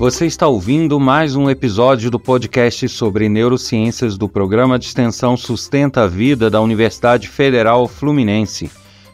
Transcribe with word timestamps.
Você 0.00 0.24
está 0.24 0.48
ouvindo 0.48 0.98
mais 0.98 1.36
um 1.36 1.50
episódio 1.50 2.10
do 2.10 2.18
podcast 2.18 2.88
sobre 2.88 3.28
neurociências 3.28 4.16
do 4.16 4.30
programa 4.30 4.78
de 4.78 4.86
extensão 4.86 5.36
Sustenta 5.36 6.04
a 6.04 6.06
Vida 6.06 6.48
da 6.48 6.58
Universidade 6.58 7.28
Federal 7.28 7.86
Fluminense. 7.86 8.70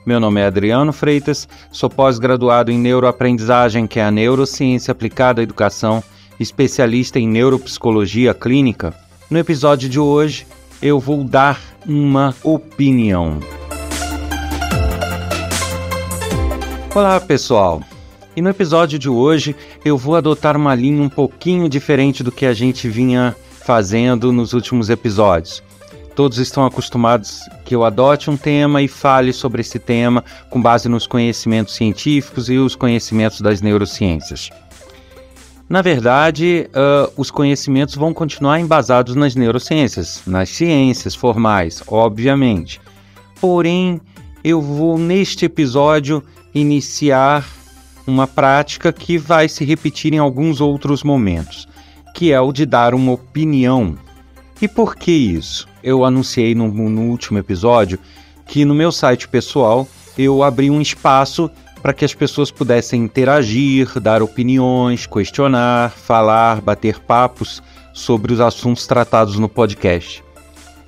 Meu 0.07 0.21
nome 0.21 0.41
é 0.41 0.47
Adriano 0.47 0.93
Freitas, 0.93 1.49
sou 1.73 1.91
pós-graduado 1.91 2.71
em 2.71 2.79
neuroaprendizagem, 2.79 3.85
que 3.89 3.99
é 3.99 4.05
a 4.05 4.13
neurociência 4.13 4.93
aplicada 4.93 5.41
à 5.41 5.43
educação, 5.43 6.05
especialista 6.39 7.19
em 7.19 7.27
neuropsicologia 7.27 8.33
clínica. 8.33 8.95
No 9.29 9.41
episódio 9.41 9.89
de 9.89 9.99
hoje, 9.99 10.47
eu 10.81 11.01
vou 11.01 11.25
dar 11.25 11.61
uma 11.85 12.33
opinião. 12.45 13.41
Olá, 16.95 17.21
pessoal. 17.21 17.83
E 18.37 18.43
no 18.43 18.51
episódio 18.51 18.99
de 18.99 19.09
hoje 19.09 19.57
eu 19.83 19.97
vou 19.97 20.15
adotar 20.15 20.59
uma 20.59 20.75
linha 20.75 21.03
um 21.03 21.09
pouquinho 21.09 21.71
diferente 21.71 22.23
do 22.23 22.31
que 22.31 22.45
a 22.45 22.53
gente 22.53 22.87
vinha 22.87 23.35
fazendo 23.65 24.31
nos 24.31 24.53
últimos 24.53 24.91
episódios. 24.91 25.63
Todos 26.15 26.37
estão 26.37 26.67
acostumados 26.67 27.41
que 27.65 27.75
eu 27.75 27.83
adote 27.83 28.29
um 28.29 28.37
tema 28.37 28.83
e 28.83 28.89
fale 28.89 29.33
sobre 29.33 29.63
esse 29.63 29.79
tema 29.79 30.23
com 30.51 30.61
base 30.61 30.87
nos 30.87 31.07
conhecimentos 31.07 31.75
científicos 31.75 32.51
e 32.51 32.59
os 32.59 32.77
conhecimentos 32.77 33.41
das 33.41 33.63
neurociências. 33.63 34.51
Na 35.67 35.81
verdade, 35.81 36.69
uh, 36.69 37.11
os 37.17 37.31
conhecimentos 37.31 37.95
vão 37.95 38.13
continuar 38.13 38.61
embasados 38.61 39.15
nas 39.15 39.35
neurociências, 39.35 40.21
nas 40.27 40.51
ciências 40.51 41.15
formais, 41.15 41.83
obviamente. 41.89 42.83
Porém, 43.41 43.99
eu 44.45 44.61
vou 44.61 44.99
neste 44.99 45.47
episódio 45.47 46.23
iniciar 46.55 47.45
uma 48.07 48.27
prática 48.27 48.93
que 48.93 49.19
vai 49.19 49.49
se 49.49 49.65
repetir 49.65 50.15
em 50.15 50.19
alguns 50.19 50.61
outros 50.61 51.03
momentos, 51.03 51.67
que 52.15 52.33
é 52.33 52.41
o 52.41 52.53
de 52.53 52.65
dar 52.65 52.95
uma 52.95 53.13
opinião. 53.13 53.97
E 54.61 54.69
por 54.69 54.97
que 54.97 55.13
isso? 55.13 55.69
Eu 55.83 56.05
anunciei 56.05 56.55
no, 56.55 56.69
no 56.69 57.11
último 57.11 57.39
episódio 57.39 57.99
que 58.47 58.65
no 58.65 58.75
meu 58.75 58.93
site 58.93 59.29
pessoal 59.29 59.87
eu 60.17 60.43
abri 60.43 60.71
um 60.71 60.81
espaço 60.81 61.51
para 61.83 61.93
que 61.93 62.05
as 62.05 62.15
pessoas 62.15 62.51
pudessem 62.51 63.05
interagir, 63.05 64.01
dar 64.01 64.23
opiniões, 64.23 65.07
questionar, 65.07 65.91
falar, 65.91 66.61
bater 66.61 66.99
papos 67.01 67.63
sobre 67.93 68.33
os 68.33 68.41
assuntos 68.41 68.87
tratados 68.87 69.39
no 69.39 69.49
podcast. 69.49 70.25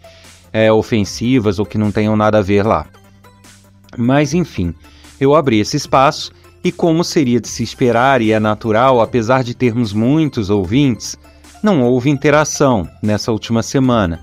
é, 0.54 0.72
ofensivas 0.72 1.58
ou 1.58 1.66
que 1.66 1.78
não 1.78 1.92
tenham 1.92 2.16
nada 2.16 2.38
a 2.38 2.42
ver 2.42 2.66
lá. 2.66 2.86
Mas 3.98 4.34
enfim, 4.34 4.76
eu 5.20 5.36
abri 5.36 5.60
esse 5.60 5.76
espaço 5.76 6.32
e, 6.64 6.72
como 6.72 7.04
seria 7.04 7.40
de 7.40 7.48
se 7.48 7.64
esperar 7.64 8.22
e 8.22 8.32
é 8.32 8.40
natural, 8.40 9.02
apesar 9.02 9.44
de 9.44 9.56
termos 9.56 9.92
muitos 9.92 10.50
ouvintes, 10.52 11.18
não 11.64 11.82
houve 11.82 12.10
interação 12.10 12.88
nessa 13.02 13.32
última 13.32 13.64
semana. 13.64 14.22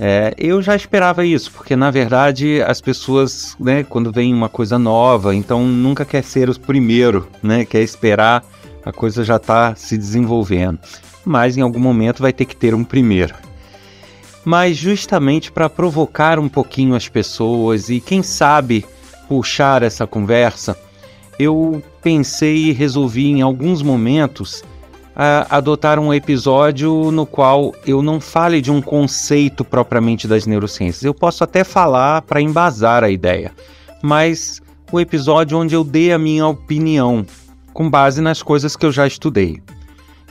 É, 0.00 0.32
eu 0.38 0.62
já 0.62 0.76
esperava 0.76 1.24
isso, 1.24 1.50
porque 1.50 1.74
na 1.74 1.90
verdade 1.90 2.62
as 2.62 2.80
pessoas, 2.80 3.56
né, 3.58 3.82
quando 3.82 4.12
vem 4.12 4.32
uma 4.32 4.48
coisa 4.48 4.78
nova, 4.78 5.34
então 5.34 5.66
nunca 5.66 6.04
quer 6.04 6.22
ser 6.22 6.48
o 6.48 6.58
primeiro, 6.58 7.28
né, 7.42 7.64
quer 7.64 7.82
esperar 7.82 8.44
a 8.84 8.92
coisa 8.92 9.24
já 9.24 9.36
está 9.36 9.74
se 9.74 9.98
desenvolvendo. 9.98 10.78
Mas 11.24 11.56
em 11.56 11.60
algum 11.60 11.80
momento 11.80 12.22
vai 12.22 12.32
ter 12.32 12.44
que 12.44 12.56
ter 12.56 12.74
um 12.74 12.84
primeiro. 12.84 13.34
Mas 14.44 14.76
justamente 14.76 15.50
para 15.50 15.68
provocar 15.68 16.38
um 16.38 16.48
pouquinho 16.48 16.94
as 16.94 17.08
pessoas 17.08 17.90
e 17.90 18.00
quem 18.00 18.22
sabe 18.22 18.86
puxar 19.28 19.82
essa 19.82 20.06
conversa, 20.06 20.78
eu 21.38 21.82
pensei 22.00 22.68
e 22.68 22.72
resolvi 22.72 23.26
em 23.26 23.42
alguns 23.42 23.82
momentos 23.82 24.62
adotar 25.50 25.98
um 25.98 26.14
episódio 26.14 27.10
no 27.10 27.26
qual 27.26 27.74
eu 27.84 28.00
não 28.02 28.20
fale 28.20 28.60
de 28.60 28.70
um 28.70 28.80
conceito 28.80 29.64
propriamente 29.64 30.28
das 30.28 30.46
neurociências. 30.46 31.02
Eu 31.02 31.12
posso 31.12 31.42
até 31.42 31.64
falar 31.64 32.22
para 32.22 32.40
embasar 32.40 33.02
a 33.02 33.10
ideia, 33.10 33.52
mas 34.00 34.62
o 34.92 35.00
episódio 35.00 35.58
onde 35.58 35.74
eu 35.74 35.82
dei 35.82 36.12
a 36.12 36.18
minha 36.18 36.46
opinião 36.46 37.26
com 37.72 37.90
base 37.90 38.20
nas 38.20 38.42
coisas 38.42 38.76
que 38.76 38.86
eu 38.86 38.92
já 38.92 39.06
estudei. 39.06 39.60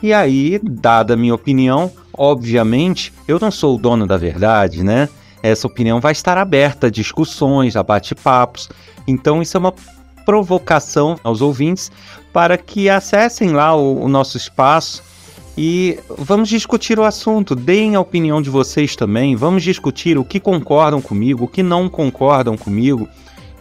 E 0.01 0.13
aí, 0.13 0.59
dada 0.63 1.15
a 1.15 1.17
minha 1.17 1.35
opinião, 1.35 1.91
obviamente, 2.13 3.11
eu 3.27 3.39
não 3.39 3.51
sou 3.51 3.75
o 3.75 3.79
dono 3.79 4.07
da 4.07 4.15
verdade, 4.15 4.83
né? 4.83 5.09
Essa 5.43 5.67
opinião 5.67 5.99
vai 5.99 6.11
estar 6.11 6.37
aberta 6.37 6.87
a 6.87 6.89
discussões, 6.89 7.75
a 7.75 7.83
bate-papos. 7.83 8.69
Então, 9.07 9.41
isso 9.41 9.57
é 9.57 9.59
uma 9.59 9.73
provocação 10.27 11.17
aos 11.23 11.39
ouvintes 11.39 11.89
para 12.33 12.57
que 12.57 12.89
acessem 12.89 13.53
lá 13.53 13.73
o, 13.73 14.03
o 14.03 14.09
nosso 14.09 14.35
espaço 14.35 15.01
e 15.57 15.97
vamos 16.17 16.49
discutir 16.49 16.99
o 16.99 17.05
assunto. 17.05 17.55
Deem 17.55 17.95
a 17.95 18.01
opinião 18.01 18.41
de 18.41 18.49
vocês 18.49 18.93
também. 18.93 19.37
Vamos 19.37 19.63
discutir 19.63 20.17
o 20.17 20.25
que 20.25 20.41
concordam 20.41 21.01
comigo, 21.01 21.45
o 21.45 21.47
que 21.47 21.63
não 21.63 21.87
concordam 21.87 22.57
comigo. 22.57 23.07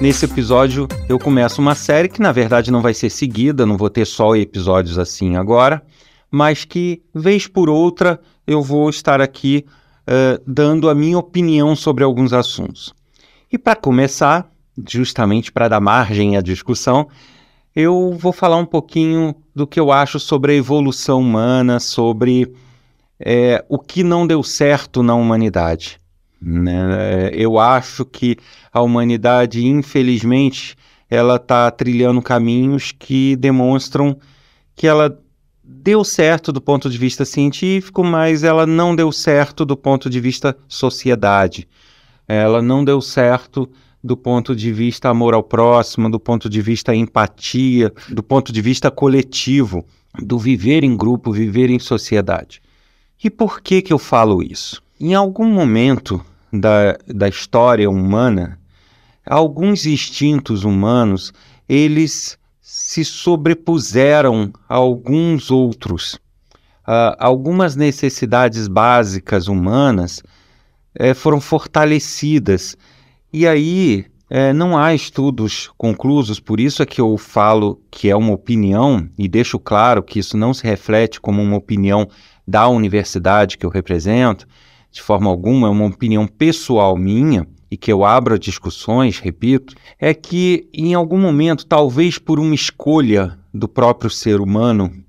Nesse 0.01 0.25
episódio 0.25 0.89
eu 1.07 1.17
começo 1.17 1.61
uma 1.61 1.73
série 1.73 2.09
que 2.09 2.22
na 2.22 2.34
verdade 2.34 2.69
não 2.69 2.81
vai 2.81 2.94
ser 2.94 3.09
seguida, 3.09 3.66
não 3.66 3.78
vou 3.78 3.89
ter 3.89 4.05
só 4.05 4.35
episódios 4.35 5.00
assim 5.00 5.38
agora, 5.38 5.81
mas 6.29 6.66
que 6.66 7.01
vez 7.13 7.47
por 7.47 7.69
outra 7.69 8.19
eu 8.45 8.61
vou 8.61 8.89
estar 8.89 9.22
aqui 9.22 9.66
uh, 10.01 10.44
dando 10.45 10.89
a 10.89 10.94
minha 10.94 11.17
opinião 11.17 11.78
sobre 11.78 12.03
alguns 12.03 12.34
assuntos. 12.34 12.94
E 13.50 13.57
para 13.57 13.73
começar, 13.73 14.50
justamente 14.85 15.50
para 15.50 15.69
dar 15.69 15.79
margem 15.79 16.35
à 16.35 16.41
discussão, 16.41 17.07
eu 17.75 18.16
vou 18.18 18.31
falar 18.31 18.58
um 18.58 18.66
pouquinho 18.66 19.36
do 19.53 19.68
que 19.68 19.80
eu 19.80 19.91
acho 19.91 20.19
sobre 20.19 20.53
a 20.53 20.56
evolução 20.56 21.19
humana, 21.19 21.80
sobre 21.80 22.53
é, 23.19 23.63
o 23.68 23.78
que 23.78 24.03
não 24.03 24.25
deu 24.25 24.41
certo 24.41 25.03
na 25.03 25.13
humanidade. 25.13 26.00
Né? 26.41 27.31
Eu 27.34 27.59
acho 27.59 28.06
que 28.06 28.38
a 28.72 28.81
humanidade, 28.81 29.66
infelizmente, 29.66 30.78
ela 31.09 31.35
está 31.35 31.69
trilhando 31.69 32.22
caminhos 32.22 32.91
que 32.91 33.35
demonstram 33.35 34.18
que 34.75 34.88
ela 34.88 35.18
deu 35.64 36.03
certo 36.03 36.52
do 36.52 36.62
ponto 36.62 36.90
de 36.90 36.97
vista 36.97 37.25
científico, 37.25 38.03
mas 38.03 38.44
ela 38.44 38.66
não 38.66 38.96
deu 38.96 39.12
certo 39.12 39.66
do 39.66 39.75
ponto 39.75 40.09
de 40.09 40.19
vista 40.19 40.56
sociedade. 40.68 41.68
Ela 42.28 42.62
não 42.62 42.84
deu 42.84 43.02
certo 43.02 43.69
do 44.05 44.16
ponto 44.16 44.55
de 44.55 44.71
vista 44.71 45.09
amor 45.09 45.33
ao 45.33 45.41
próximo, 45.41 46.11
do 46.11 46.19
ponto 46.19 46.47
de 46.47 46.61
vista 46.61 46.93
empatia, 46.93 47.91
do 48.07 48.22
ponto 48.22 48.53
de 48.53 48.61
vista 48.61 48.91
coletivo, 48.91 49.84
do 50.19 50.37
viver 50.37 50.84
em 50.84 50.96
grupo, 50.96 51.31
viver 51.31 51.72
em 51.72 51.79
sociedade. 51.79 52.61
E 53.23 53.31
por 53.31 53.61
que 53.61 53.81
que 53.81 53.91
eu 53.91 53.97
falo 53.97 54.43
isso? 54.43 54.79
Em 55.02 55.16
algum 55.16 55.49
momento 55.49 56.23
da, 56.53 56.96
da 57.07 57.28
história 57.28 57.90
humana, 57.90 58.59
alguns 59.25 59.87
instintos 59.87 60.63
humanos, 60.63 61.34
eles 61.67 62.37
se 62.61 63.03
sobrepuseram 63.03 64.53
a 64.69 64.75
alguns 64.75 65.49
outros. 65.49 66.13
Uh, 66.87 67.17
algumas 67.17 67.75
necessidades 67.75 68.67
básicas 68.67 69.47
humanas 69.47 70.22
eh, 70.93 71.16
foram 71.16 71.41
fortalecidas 71.41 72.78
e 73.37 73.46
aí, 73.46 74.05
é, 74.29 74.53
não 74.53 74.78
há 74.78 74.93
estudos 74.93 75.70
conclusos, 75.78 76.40
por 76.40 76.58
isso 76.58 76.82
é 76.82 76.85
que 76.85 77.02
eu 77.02 77.17
falo 77.17 77.82
que 77.91 78.09
é 78.09 78.16
uma 78.16 78.32
opinião 78.32 79.09
e 79.17 79.28
deixo 79.28 79.59
claro 79.59 80.02
que 80.02 80.20
isso 80.20 80.37
não 80.37 80.53
se 80.53 80.64
reflete 80.64 81.20
como 81.20 81.41
uma 81.41 81.58
opinião 81.58 82.08
da 82.47 82.66
universidade 82.70 83.58
que 83.58 83.66
eu 83.66 83.70
represento, 83.70 84.47
de 84.90 85.02
forma 85.02 85.29
alguma, 85.29 85.67
é 85.67 85.70
uma 85.70 85.85
opinião 85.85 86.26
pessoal 86.26 86.96
minha 86.96 87.46
e 87.70 87.76
que 87.76 87.91
eu 87.91 88.05
abro 88.05 88.40
discussões, 88.40 89.20
repito, 89.20 89.76
é 89.99 90.14
que 90.14 90.70
em 90.73 90.93
algum 90.93 91.20
momento, 91.20 91.66
talvez 91.66 92.17
por 92.17 92.40
uma 92.40 92.55
escolha 92.55 93.37
do 93.53 93.67
próprio 93.67 94.09
ser 94.09 94.40
humano, 94.40 95.03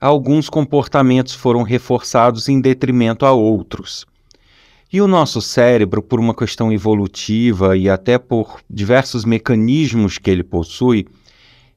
alguns 0.00 0.48
comportamentos 0.48 1.34
foram 1.34 1.62
reforçados 1.62 2.48
em 2.48 2.62
detrimento 2.62 3.26
a 3.26 3.32
outros. 3.32 4.06
E 4.92 5.00
o 5.00 5.08
nosso 5.08 5.40
cérebro, 5.40 6.02
por 6.02 6.20
uma 6.20 6.34
questão 6.34 6.70
evolutiva 6.70 7.74
e 7.74 7.88
até 7.88 8.18
por 8.18 8.60
diversos 8.68 9.24
mecanismos 9.24 10.18
que 10.18 10.30
ele 10.30 10.44
possui, 10.44 11.06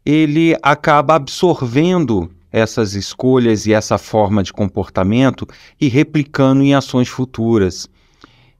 ele 0.06 0.54
acaba 0.62 1.16
absorvendo 1.16 2.30
essas 2.52 2.94
escolhas 2.94 3.66
e 3.66 3.74
essa 3.74 3.98
forma 3.98 4.44
de 4.44 4.52
comportamento 4.52 5.48
e 5.80 5.88
replicando 5.88 6.62
em 6.62 6.76
ações 6.76 7.08
futuras. 7.08 7.88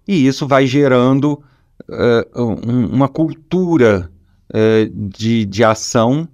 E 0.08 0.26
isso 0.26 0.48
vai 0.48 0.66
gerando 0.66 1.44
uh, 1.90 2.42
um, 2.42 2.86
uma 2.94 3.10
cultura 3.10 4.10
uh, 4.50 4.90
de, 4.90 5.46
de 5.46 5.64
ação 5.66 6.30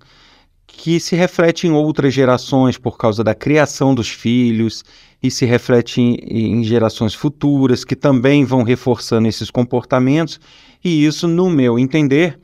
que 0.82 1.00
se 1.00 1.16
reflete 1.16 1.68
em 1.68 1.72
outras 1.72 2.12
gerações 2.12 2.76
por 2.76 2.98
causa 2.98 3.24
da 3.24 3.36
criação 3.36 3.94
dos 3.94 4.10
filhos 4.10 4.84
e 5.22 5.30
se 5.30 5.46
reflete 5.46 6.02
em, 6.02 6.16
em, 6.58 6.64
gerações 6.64 7.14
futuras 7.14 7.86
que 7.86 7.96
também 7.96 8.44
vão 8.44 8.64
reforçando 8.64 9.28
esses 9.28 9.52
comportamentos, 9.52 10.40
e 10.84 11.06
isso, 11.06 11.28
no 11.28 11.52
meu 11.52 11.78
entender, 11.78 12.40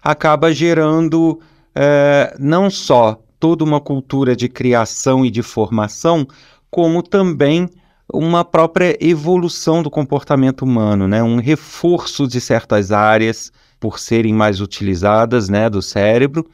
acaba 0.00 0.54
gerando 0.54 1.40
é, 1.74 2.32
não 2.38 2.70
só 2.70 3.20
toda 3.40 3.64
uma 3.64 3.80
cultura 3.80 4.36
de 4.36 4.48
criação 4.48 5.26
e 5.26 5.30
de 5.30 5.42
formação, 5.42 6.28
como 6.70 7.02
também 7.02 7.68
uma 8.14 8.44
própria 8.44 8.96
evolução 9.00 9.82
do 9.82 9.90
comportamento 9.90 10.62
humano, 10.62 11.08
né? 11.08 11.24
um 11.24 11.40
reforço 11.40 12.28
de 12.28 12.40
certas 12.40 12.92
áreas 12.92 13.50
por 13.80 13.98
serem 13.98 14.32
mais 14.32 14.60
utilizadas 14.60 15.48
né, 15.48 15.68
do 15.68 15.82
cérebro 15.82 16.46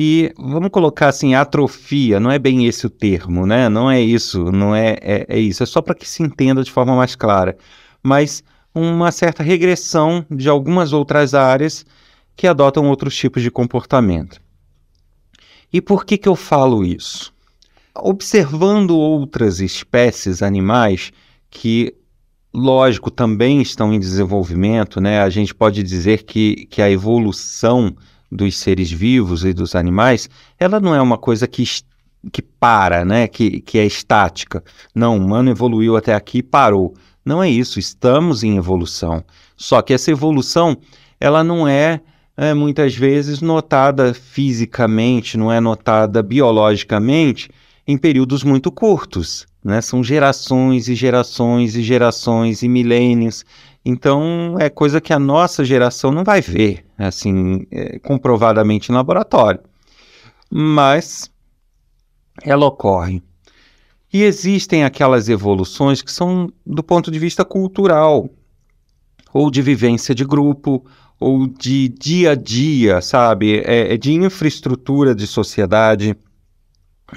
e 0.00 0.32
vamos 0.38 0.70
colocar 0.70 1.08
assim, 1.08 1.34
atrofia, 1.34 2.20
não 2.20 2.30
é 2.30 2.38
bem 2.38 2.66
esse 2.66 2.86
o 2.86 2.90
termo, 2.90 3.44
né? 3.44 3.68
Não 3.68 3.90
é 3.90 4.00
isso, 4.00 4.52
não 4.52 4.72
é, 4.72 4.96
é, 5.00 5.26
é 5.28 5.40
isso. 5.40 5.60
É 5.60 5.66
só 5.66 5.82
para 5.82 5.92
que 5.92 6.08
se 6.08 6.22
entenda 6.22 6.62
de 6.62 6.70
forma 6.70 6.94
mais 6.94 7.16
clara. 7.16 7.58
Mas 8.00 8.44
uma 8.72 9.10
certa 9.10 9.42
regressão 9.42 10.24
de 10.30 10.48
algumas 10.48 10.92
outras 10.92 11.34
áreas 11.34 11.84
que 12.36 12.46
adotam 12.46 12.88
outros 12.88 13.16
tipos 13.16 13.42
de 13.42 13.50
comportamento. 13.50 14.40
E 15.72 15.80
por 15.80 16.06
que, 16.06 16.16
que 16.16 16.28
eu 16.28 16.36
falo 16.36 16.84
isso? 16.84 17.34
Observando 17.96 18.96
outras 18.96 19.58
espécies 19.58 20.44
animais 20.44 21.10
que, 21.50 21.92
lógico, 22.54 23.10
também 23.10 23.60
estão 23.60 23.92
em 23.92 23.98
desenvolvimento, 23.98 25.00
né? 25.00 25.22
A 25.22 25.28
gente 25.28 25.52
pode 25.52 25.82
dizer 25.82 26.22
que, 26.22 26.66
que 26.66 26.80
a 26.80 26.88
evolução 26.88 27.96
dos 28.30 28.56
seres 28.56 28.90
vivos 28.90 29.44
e 29.44 29.52
dos 29.52 29.74
animais, 29.74 30.28
ela 30.58 30.78
não 30.78 30.94
é 30.94 31.00
uma 31.00 31.18
coisa 31.18 31.46
que, 31.46 31.64
que 32.32 32.42
para, 32.42 33.04
né? 33.04 33.26
que, 33.26 33.60
que 33.60 33.78
é 33.78 33.86
estática. 33.86 34.62
Não, 34.94 35.16
o 35.18 35.24
humano 35.24 35.50
evoluiu 35.50 35.96
até 35.96 36.14
aqui 36.14 36.38
e 36.38 36.42
parou. 36.42 36.94
Não 37.24 37.42
é 37.42 37.48
isso, 37.50 37.78
estamos 37.78 38.42
em 38.42 38.56
evolução. 38.56 39.24
Só 39.56 39.82
que 39.82 39.92
essa 39.92 40.10
evolução, 40.10 40.76
ela 41.20 41.42
não 41.42 41.66
é, 41.66 42.00
é 42.36 42.54
muitas 42.54 42.94
vezes 42.94 43.40
notada 43.40 44.14
fisicamente, 44.14 45.36
não 45.36 45.52
é 45.52 45.60
notada 45.60 46.22
biologicamente 46.22 47.50
em 47.86 47.98
períodos 47.98 48.44
muito 48.44 48.70
curtos. 48.70 49.46
Né? 49.64 49.80
São 49.80 50.04
gerações 50.04 50.88
e 50.88 50.94
gerações 50.94 51.74
e 51.74 51.82
gerações 51.82 52.62
e 52.62 52.68
milênios 52.68 53.44
então, 53.90 54.56
é 54.60 54.68
coisa 54.68 55.00
que 55.00 55.14
a 55.14 55.18
nossa 55.18 55.64
geração 55.64 56.12
não 56.12 56.22
vai 56.22 56.42
ver, 56.42 56.84
assim, 56.98 57.66
é, 57.70 57.98
comprovadamente 57.98 58.92
em 58.92 58.94
laboratório. 58.94 59.60
Mas 60.50 61.30
ela 62.42 62.66
ocorre. 62.66 63.22
E 64.12 64.24
existem 64.24 64.84
aquelas 64.84 65.30
evoluções 65.30 66.02
que 66.02 66.12
são 66.12 66.52
do 66.66 66.82
ponto 66.82 67.10
de 67.10 67.18
vista 67.18 67.46
cultural, 67.46 68.28
ou 69.32 69.50
de 69.50 69.62
vivência 69.62 70.14
de 70.14 70.22
grupo, 70.22 70.84
ou 71.18 71.46
de 71.46 71.88
dia 71.88 72.32
a 72.32 72.34
dia, 72.34 73.00
sabe? 73.00 73.60
É, 73.60 73.94
é 73.94 73.96
de 73.96 74.12
infraestrutura 74.12 75.14
de 75.14 75.26
sociedade, 75.26 76.14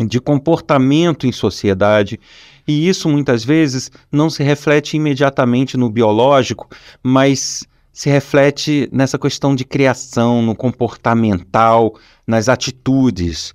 de 0.07 0.21
comportamento 0.21 1.27
em 1.27 1.33
sociedade. 1.33 2.17
E 2.67 2.87
isso 2.87 3.09
muitas 3.09 3.43
vezes 3.43 3.91
não 4.11 4.29
se 4.29 4.43
reflete 4.43 4.97
imediatamente 4.97 5.77
no 5.77 5.89
biológico, 5.89 6.69
mas 7.03 7.65
se 7.91 8.09
reflete 8.09 8.87
nessa 8.91 9.19
questão 9.19 9.55
de 9.55 9.65
criação, 9.65 10.41
no 10.41 10.55
comportamental, 10.55 11.95
nas 12.25 12.47
atitudes. 12.47 13.53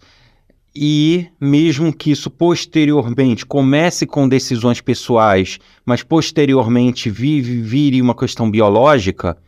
E 0.74 1.26
mesmo 1.40 1.92
que 1.92 2.10
isso 2.10 2.30
posteriormente 2.30 3.46
comece 3.46 4.06
com 4.06 4.28
decisões 4.28 4.80
pessoais, 4.80 5.58
mas 5.86 6.02
posteriormente 6.02 7.08
vive, 7.08 7.62
vire 7.62 8.02
uma 8.02 8.14
questão 8.14 8.50
biológica, 8.50 9.38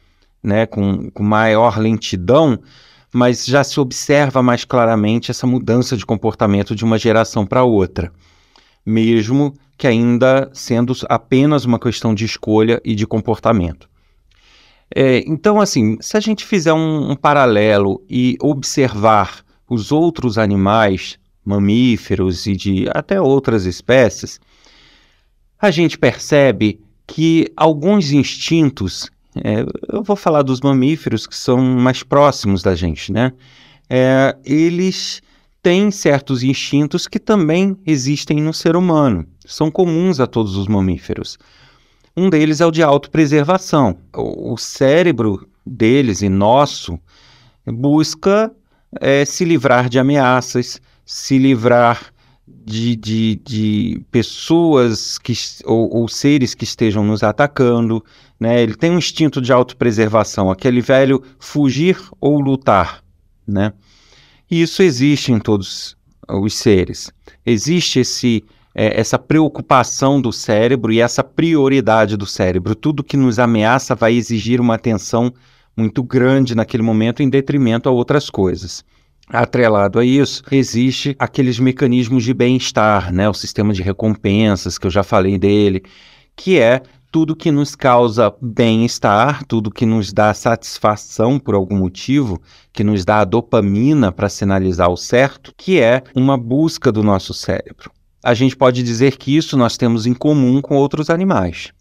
né, 0.42 0.64
com, 0.64 1.10
com 1.10 1.22
maior 1.22 1.78
lentidão, 1.78 2.58
mas 3.12 3.44
já 3.44 3.62
se 3.62 3.78
observa 3.78 4.42
mais 4.42 4.64
claramente 4.64 5.30
essa 5.30 5.46
mudança 5.46 5.96
de 5.96 6.06
comportamento 6.06 6.74
de 6.74 6.84
uma 6.84 6.96
geração 6.96 7.44
para 7.44 7.62
outra 7.62 8.10
mesmo 8.88 9.54
que 9.76 9.86
ainda 9.86 10.50
sendo 10.52 10.94
apenas 11.08 11.66
uma 11.66 11.78
questão 11.78 12.14
de 12.14 12.24
escolha 12.24 12.80
e 12.82 12.94
de 12.94 13.06
comportamento. 13.06 13.88
É, 14.94 15.18
então, 15.26 15.60
assim, 15.60 15.98
se 16.00 16.16
a 16.16 16.20
gente 16.20 16.44
fizer 16.44 16.72
um, 16.72 17.10
um 17.10 17.14
paralelo 17.14 18.02
e 18.08 18.36
observar 18.40 19.44
os 19.68 19.92
outros 19.92 20.38
animais, 20.38 21.18
mamíferos 21.44 22.46
e 22.46 22.56
de 22.56 22.86
até 22.94 23.20
outras 23.20 23.66
espécies, 23.66 24.40
a 25.60 25.70
gente 25.70 25.98
percebe 25.98 26.80
que 27.06 27.52
alguns 27.54 28.10
instintos, 28.10 29.10
é, 29.36 29.66
eu 29.92 30.02
vou 30.02 30.16
falar 30.16 30.42
dos 30.42 30.62
mamíferos 30.62 31.26
que 31.26 31.36
são 31.36 31.58
mais 31.58 32.02
próximos 32.02 32.62
da 32.62 32.74
gente, 32.74 33.12
né? 33.12 33.32
É, 33.90 34.34
eles 34.44 35.20
tem 35.62 35.90
certos 35.90 36.42
instintos 36.42 37.06
que 37.06 37.18
também 37.18 37.76
existem 37.86 38.40
no 38.40 38.54
ser 38.54 38.76
humano, 38.76 39.26
são 39.44 39.70
comuns 39.70 40.20
a 40.20 40.26
todos 40.26 40.56
os 40.56 40.66
mamíferos. 40.66 41.38
Um 42.16 42.28
deles 42.28 42.60
é 42.60 42.66
o 42.66 42.70
de 42.70 42.82
autopreservação. 42.82 43.96
O, 44.12 44.56
cérebro 44.56 45.48
deles 45.64 46.20
e 46.20 46.28
nosso 46.28 46.98
busca 47.64 48.50
é, 49.00 49.24
se 49.24 49.44
livrar 49.44 49.88
de 49.88 49.98
ameaças, 49.98 50.80
se 51.06 51.38
livrar 51.38 52.12
de, 52.46 52.96
de, 52.96 53.40
de 53.44 54.02
pessoas 54.10 55.16
que, 55.16 55.32
ou, 55.64 55.94
ou, 55.94 56.08
seres 56.08 56.54
que 56.54 56.64
estejam 56.64 57.04
nos 57.04 57.22
atacando. 57.22 58.04
Né? 58.38 58.62
Ele 58.62 58.74
tem 58.74 58.90
um 58.90 58.98
instinto 58.98 59.40
de 59.40 59.52
autopreservação, 59.52 60.50
aquele 60.50 60.80
velho 60.80 61.22
fugir 61.38 62.00
ou 62.20 62.40
lutar. 62.40 63.02
Né? 63.46 63.72
E 64.50 64.62
isso 64.62 64.82
existe 64.82 65.32
em 65.32 65.38
todos 65.38 65.96
os 66.28 66.54
seres. 66.54 67.10
Existe 67.44 68.00
esse, 68.00 68.44
é, 68.74 68.98
essa 69.00 69.18
preocupação 69.18 70.20
do 70.20 70.32
cérebro 70.32 70.92
e 70.92 71.00
essa 71.00 71.22
prioridade 71.22 72.16
do 72.16 72.26
cérebro. 72.26 72.74
Tudo 72.74 73.04
que 73.04 73.16
nos 73.16 73.38
ameaça 73.38 73.94
vai 73.94 74.14
exigir 74.14 74.60
uma 74.60 74.74
atenção 74.74 75.32
muito 75.76 76.02
grande 76.02 76.54
naquele 76.54 76.82
momento 76.82 77.22
em 77.22 77.28
detrimento 77.28 77.88
a 77.88 77.92
outras 77.92 78.28
coisas. 78.28 78.84
Atrelado 79.28 79.98
a 79.98 80.04
isso, 80.04 80.42
existe 80.50 81.14
aqueles 81.18 81.58
mecanismos 81.58 82.24
de 82.24 82.32
bem-estar, 82.32 83.12
né? 83.12 83.28
o 83.28 83.34
sistema 83.34 83.74
de 83.74 83.82
recompensas, 83.82 84.78
que 84.78 84.86
eu 84.86 84.90
já 84.90 85.02
falei 85.02 85.38
dele, 85.38 85.82
que 86.34 86.58
é 86.58 86.82
tudo 87.10 87.34
que 87.34 87.50
nos 87.50 87.74
causa 87.74 88.34
bem-estar, 88.40 89.44
tudo 89.44 89.70
que 89.70 89.86
nos 89.86 90.12
dá 90.12 90.34
satisfação 90.34 91.38
por 91.38 91.54
algum 91.54 91.76
motivo, 91.76 92.40
que 92.72 92.84
nos 92.84 93.04
dá 93.04 93.20
a 93.20 93.24
dopamina 93.24 94.12
para 94.12 94.28
sinalizar 94.28 94.90
o 94.90 94.96
certo, 94.96 95.52
que 95.56 95.80
é 95.80 96.02
uma 96.14 96.36
busca 96.36 96.92
do 96.92 97.02
nosso 97.02 97.32
cérebro. 97.32 97.90
A 98.22 98.34
gente 98.34 98.56
pode 98.56 98.82
dizer 98.82 99.16
que 99.16 99.34
isso 99.34 99.56
nós 99.56 99.76
temos 99.76 100.04
em 100.04 100.12
comum 100.12 100.60
com 100.60 100.76
outros 100.76 101.08
animais. 101.08 101.72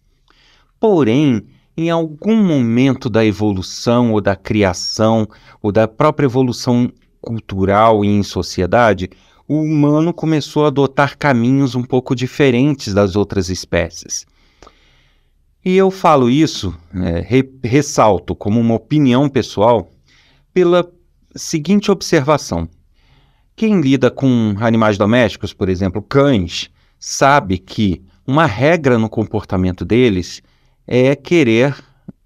Porém, 0.80 1.44
em 1.76 1.90
algum 1.90 2.36
momento 2.42 3.10
da 3.10 3.24
evolução 3.24 4.12
ou 4.12 4.20
da 4.20 4.34
criação 4.34 5.28
ou 5.62 5.70
da 5.70 5.86
própria 5.86 6.26
evolução 6.26 6.90
cultural 7.20 8.04
e 8.04 8.08
em 8.08 8.22
sociedade, 8.22 9.10
o 9.46 9.60
humano 9.60 10.14
começou 10.14 10.64
a 10.64 10.68
adotar 10.68 11.18
caminhos 11.18 11.74
um 11.74 11.82
pouco 11.82 12.14
diferentes 12.14 12.94
das 12.94 13.14
outras 13.14 13.48
espécies. 13.50 14.26
E 15.64 15.76
eu 15.76 15.90
falo 15.90 16.30
isso, 16.30 16.74
é, 16.94 17.20
re, 17.20 17.50
ressalto 17.62 18.34
como 18.34 18.60
uma 18.60 18.74
opinião 18.74 19.28
pessoal, 19.28 19.90
pela 20.54 20.88
seguinte 21.34 21.90
observação. 21.90 22.68
Quem 23.56 23.80
lida 23.80 24.10
com 24.10 24.54
animais 24.60 24.96
domésticos, 24.96 25.52
por 25.52 25.68
exemplo, 25.68 26.00
cães, 26.00 26.70
sabe 26.98 27.58
que 27.58 28.00
uma 28.26 28.46
regra 28.46 28.98
no 28.98 29.08
comportamento 29.08 29.84
deles 29.84 30.42
é 30.86 31.16
querer 31.16 31.74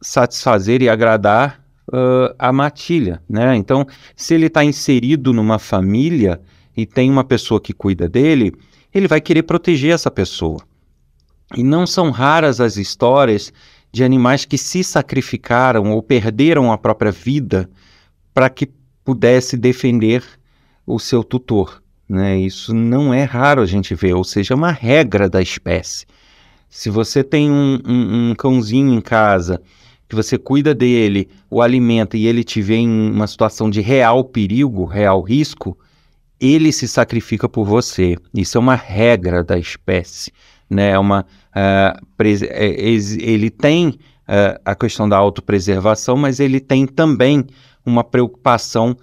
satisfazer 0.00 0.82
e 0.82 0.88
agradar 0.88 1.64
uh, 1.88 2.34
a 2.38 2.52
matilha, 2.52 3.22
né? 3.28 3.56
Então, 3.56 3.86
se 4.14 4.34
ele 4.34 4.46
está 4.46 4.64
inserido 4.64 5.32
numa 5.32 5.58
família 5.58 6.40
e 6.76 6.84
tem 6.84 7.10
uma 7.10 7.24
pessoa 7.24 7.60
que 7.60 7.72
cuida 7.72 8.08
dele, 8.08 8.52
ele 8.92 9.08
vai 9.08 9.20
querer 9.20 9.44
proteger 9.44 9.94
essa 9.94 10.10
pessoa. 10.10 10.60
E 11.56 11.62
não 11.62 11.86
são 11.86 12.10
raras 12.10 12.60
as 12.60 12.76
histórias 12.76 13.52
de 13.92 14.02
animais 14.02 14.44
que 14.44 14.56
se 14.56 14.82
sacrificaram 14.82 15.92
ou 15.92 16.02
perderam 16.02 16.72
a 16.72 16.78
própria 16.78 17.12
vida 17.12 17.68
para 18.32 18.48
que 18.48 18.70
pudesse 19.04 19.56
defender 19.56 20.24
o 20.86 20.98
seu 20.98 21.22
tutor. 21.22 21.82
Né? 22.08 22.38
Isso 22.38 22.74
não 22.74 23.12
é 23.12 23.24
raro 23.24 23.62
a 23.62 23.66
gente 23.66 23.94
ver, 23.94 24.14
ou 24.14 24.24
seja, 24.24 24.54
é 24.54 24.56
uma 24.56 24.72
regra 24.72 25.28
da 25.28 25.42
espécie. 25.42 26.06
Se 26.68 26.88
você 26.88 27.22
tem 27.22 27.50
um, 27.50 27.78
um, 27.86 28.30
um 28.30 28.34
cãozinho 28.34 28.94
em 28.94 29.00
casa, 29.00 29.60
que 30.08 30.14
você 30.16 30.36
cuida 30.38 30.74
dele, 30.74 31.28
o 31.50 31.62
alimenta 31.62 32.16
e 32.16 32.26
ele 32.26 32.44
te 32.44 32.60
vê 32.60 32.76
em 32.76 33.10
uma 33.10 33.26
situação 33.26 33.70
de 33.70 33.80
real 33.80 34.24
perigo, 34.24 34.84
real 34.84 35.22
risco, 35.22 35.76
ele 36.40 36.72
se 36.72 36.88
sacrifica 36.88 37.48
por 37.48 37.64
você. 37.64 38.16
Isso 38.34 38.58
é 38.58 38.60
uma 38.60 38.74
regra 38.74 39.44
da 39.44 39.58
espécie. 39.58 40.32
Né? 40.72 40.90
É 40.90 40.98
uma, 40.98 41.20
uh, 41.20 42.22
ele 43.20 43.50
tem 43.50 43.88
uh, 43.88 44.58
a 44.64 44.74
questão 44.74 45.06
da 45.06 45.16
autopreservação, 45.16 46.16
mas 46.16 46.40
ele 46.40 46.60
tem 46.60 46.86
também 46.86 47.46
uma 47.84 48.02
preocupação 48.02 48.96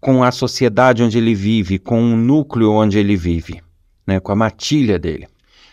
com 0.00 0.22
a 0.24 0.30
sociedade 0.30 1.02
onde 1.02 1.18
ele 1.18 1.34
vive, 1.34 1.78
com 1.78 2.00
o 2.00 2.16
núcleo 2.16 2.72
onde 2.72 2.98
ele 2.98 3.16
vive, 3.16 3.60
né? 4.06 4.18
com 4.18 4.32
a 4.32 4.36
matilha 4.36 4.98
dele. 4.98 5.28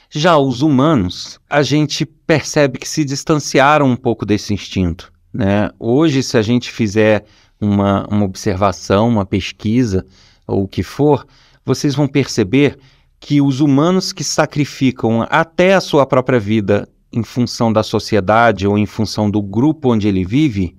Já 0.10 0.38
os 0.38 0.62
humanos, 0.62 1.40
a 1.50 1.62
gente 1.62 2.06
percebe 2.06 2.78
que 2.78 2.88
se 2.88 3.06
distanciaram 3.06 3.88
um 3.88 3.96
pouco 3.96 4.26
desse 4.26 4.54
instinto. 4.54 5.14
Né? 5.34 5.70
Hoje, 5.80 6.22
se 6.22 6.38
a 6.38 6.42
gente 6.42 6.72
fizer 6.72 7.24
uma, 7.60 8.06
uma 8.08 8.26
observação, 8.26 9.08
uma 9.08 9.26
pesquisa, 9.26 10.06
ou 10.46 10.64
o 10.64 10.68
que 10.68 10.84
for, 10.84 11.26
vocês 11.64 11.96
vão 11.96 12.08
perceber 12.08 12.78
que 13.20 13.42
os 13.42 13.60
humanos 13.60 14.14
que 14.14 14.24
sacrificam 14.24 15.26
até 15.30 15.74
a 15.74 15.82
sua 15.82 16.06
própria 16.06 16.40
vida 16.40 16.88
em 17.12 17.24
função 17.24 17.72
da 17.72 17.82
sociedade 17.82 18.68
ou 18.68 18.78
em 18.78 18.86
função 18.86 19.30
do 19.30 19.42
grupo 19.42 19.94
onde 19.94 20.08
ele 20.08 20.26
vive 20.26 20.76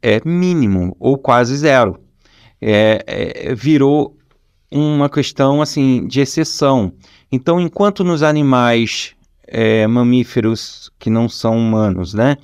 é 0.00 0.20
mínimo 0.24 0.96
ou 0.98 1.18
quase 1.18 1.56
zero. 1.56 1.98
É, 2.60 3.02
é, 3.06 3.54
virou 3.54 4.16
uma 4.70 5.08
questão 5.08 5.60
assim 5.60 6.06
de 6.06 6.20
exceção. 6.20 6.92
Então, 7.30 7.60
enquanto 7.60 8.04
nos 8.04 8.22
animais 8.22 9.14
é, 9.46 9.86
mamíferos 9.86 10.90
que 10.98 11.10
não 11.10 11.28
são 11.28 11.56
humanos, 11.56 12.14
né, 12.14 12.36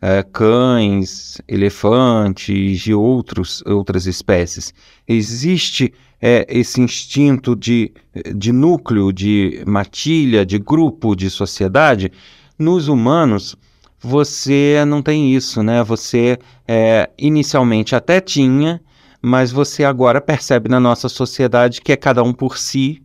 é, 0.00 0.22
cães, 0.22 1.40
elefantes 1.48 2.86
e 2.86 2.94
outros, 2.94 3.62
outras 3.66 4.06
espécies, 4.06 4.72
existe 5.06 5.92
é, 6.20 6.46
esse 6.48 6.80
instinto 6.80 7.54
de, 7.54 7.92
de 8.34 8.52
núcleo, 8.52 9.12
de 9.12 9.62
matilha, 9.66 10.44
de 10.44 10.58
grupo, 10.58 11.14
de 11.14 11.30
sociedade, 11.30 12.12
nos 12.58 12.88
humanos 12.88 13.56
você 13.98 14.84
não 14.86 15.02
tem 15.02 15.34
isso, 15.34 15.62
né? 15.62 15.82
Você 15.82 16.38
é, 16.68 17.10
inicialmente 17.18 17.94
até 17.94 18.20
tinha, 18.20 18.80
mas 19.20 19.50
você 19.50 19.84
agora 19.84 20.20
percebe 20.20 20.68
na 20.68 20.78
nossa 20.78 21.08
sociedade 21.08 21.80
que 21.80 21.92
é 21.92 21.96
cada 21.96 22.22
um 22.22 22.32
por 22.32 22.58
si 22.58 23.02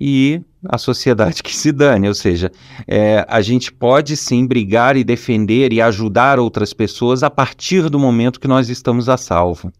e 0.00 0.42
a 0.68 0.78
sociedade 0.78 1.40
que 1.44 1.54
se 1.54 1.72
dane. 1.72 2.08
Ou 2.08 2.14
seja, 2.14 2.50
é, 2.86 3.24
a 3.28 3.40
gente 3.40 3.72
pode 3.72 4.16
sim 4.16 4.46
brigar 4.46 4.96
e 4.96 5.04
defender 5.04 5.72
e 5.72 5.80
ajudar 5.80 6.38
outras 6.38 6.72
pessoas 6.72 7.22
a 7.22 7.30
partir 7.30 7.88
do 7.88 7.98
momento 7.98 8.40
que 8.40 8.48
nós 8.48 8.68
estamos 8.68 9.08
a 9.08 9.16
salvo 9.16 9.72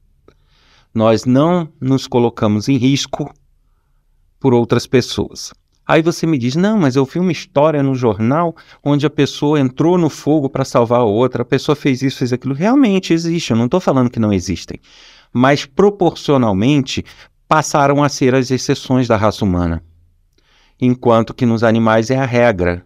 nós 0.94 1.24
não 1.24 1.68
nos 1.80 2.06
colocamos 2.06 2.68
em 2.68 2.76
risco 2.76 3.34
por 4.38 4.54
outras 4.54 4.86
pessoas. 4.86 5.52
Aí 5.86 6.00
você 6.00 6.26
me 6.26 6.38
diz: 6.38 6.54
não, 6.54 6.78
mas 6.78 6.96
eu 6.96 7.04
vi 7.04 7.18
uma 7.18 7.32
história 7.32 7.82
no 7.82 7.94
jornal 7.94 8.54
onde 8.82 9.04
a 9.04 9.10
pessoa 9.10 9.60
entrou 9.60 9.98
no 9.98 10.08
fogo 10.08 10.48
para 10.48 10.64
salvar 10.64 11.00
a 11.00 11.04
outra, 11.04 11.42
a 11.42 11.44
pessoa 11.44 11.74
fez 11.74 12.00
isso, 12.00 12.18
fez 12.18 12.32
aquilo. 12.32 12.54
Realmente 12.54 13.12
existe, 13.12 13.50
eu 13.50 13.56
não 13.56 13.64
estou 13.64 13.80
falando 13.80 14.08
que 14.08 14.20
não 14.20 14.32
existem. 14.32 14.78
Mas 15.32 15.66
proporcionalmente 15.66 17.04
passaram 17.48 18.02
a 18.02 18.08
ser 18.08 18.34
as 18.34 18.50
exceções 18.50 19.08
da 19.08 19.16
raça 19.16 19.44
humana. 19.44 19.82
Enquanto 20.84 21.32
que 21.32 21.46
nos 21.46 21.64
animais 21.64 22.10
é 22.10 22.16
a 22.16 22.26
regra. 22.26 22.84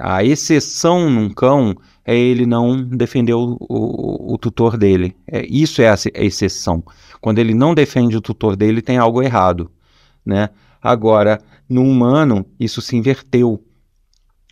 A 0.00 0.24
exceção 0.24 1.08
num 1.08 1.30
cão 1.30 1.74
é 2.04 2.16
ele 2.16 2.44
não 2.44 2.82
defender 2.82 3.34
o, 3.34 3.56
o, 3.60 4.34
o 4.34 4.38
tutor 4.38 4.76
dele. 4.76 5.16
É, 5.26 5.46
isso 5.46 5.80
é 5.80 5.88
a, 5.88 5.94
exceção. 6.14 6.82
Quando 7.20 7.38
ele 7.38 7.54
não 7.54 7.74
defende 7.74 8.16
o 8.16 8.20
tutor 8.20 8.56
dele, 8.56 8.82
tem 8.82 8.98
algo 8.98 9.22
errado. 9.22 9.70
Né? 10.26 10.50
Agora, 10.82 11.40
no 11.68 11.82
humano, 11.82 12.44
isso 12.58 12.82
se 12.82 12.96
inverteu. 12.96 13.62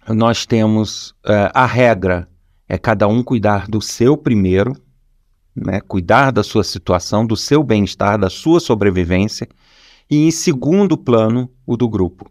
Nós 0.09 0.47
temos 0.47 1.11
uh, 1.27 1.51
a 1.53 1.67
regra, 1.67 2.27
é 2.69 2.79
cada 2.79 3.07
um 3.09 3.23
cuidar 3.23 3.67
do 3.67 3.83
seu 3.83 4.17
primeiro, 4.17 4.73
né? 5.55 5.81
cuidar 5.81 6.31
da 6.31 6.43
sua 6.43 6.65
situação, 6.65 7.27
do 7.27 7.37
seu 7.37 7.63
bem-estar, 7.63 8.19
da 8.19 8.31
sua 8.31 8.61
sobrevivência, 8.61 9.49
e 10.11 10.27
em 10.27 10.31
segundo 10.31 10.97
plano, 10.97 11.51
o 11.67 11.77
do 11.77 11.89
grupo. 11.89 12.31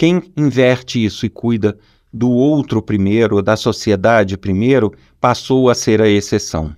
Quem 0.00 0.22
inverte 0.34 1.04
isso 1.04 1.26
e 1.26 1.28
cuida 1.28 1.78
do 2.10 2.30
outro 2.30 2.80
primeiro, 2.80 3.42
da 3.42 3.54
sociedade 3.54 4.38
primeiro, 4.38 4.94
passou 5.20 5.68
a 5.68 5.74
ser 5.74 6.00
a 6.00 6.08
exceção. 6.08 6.74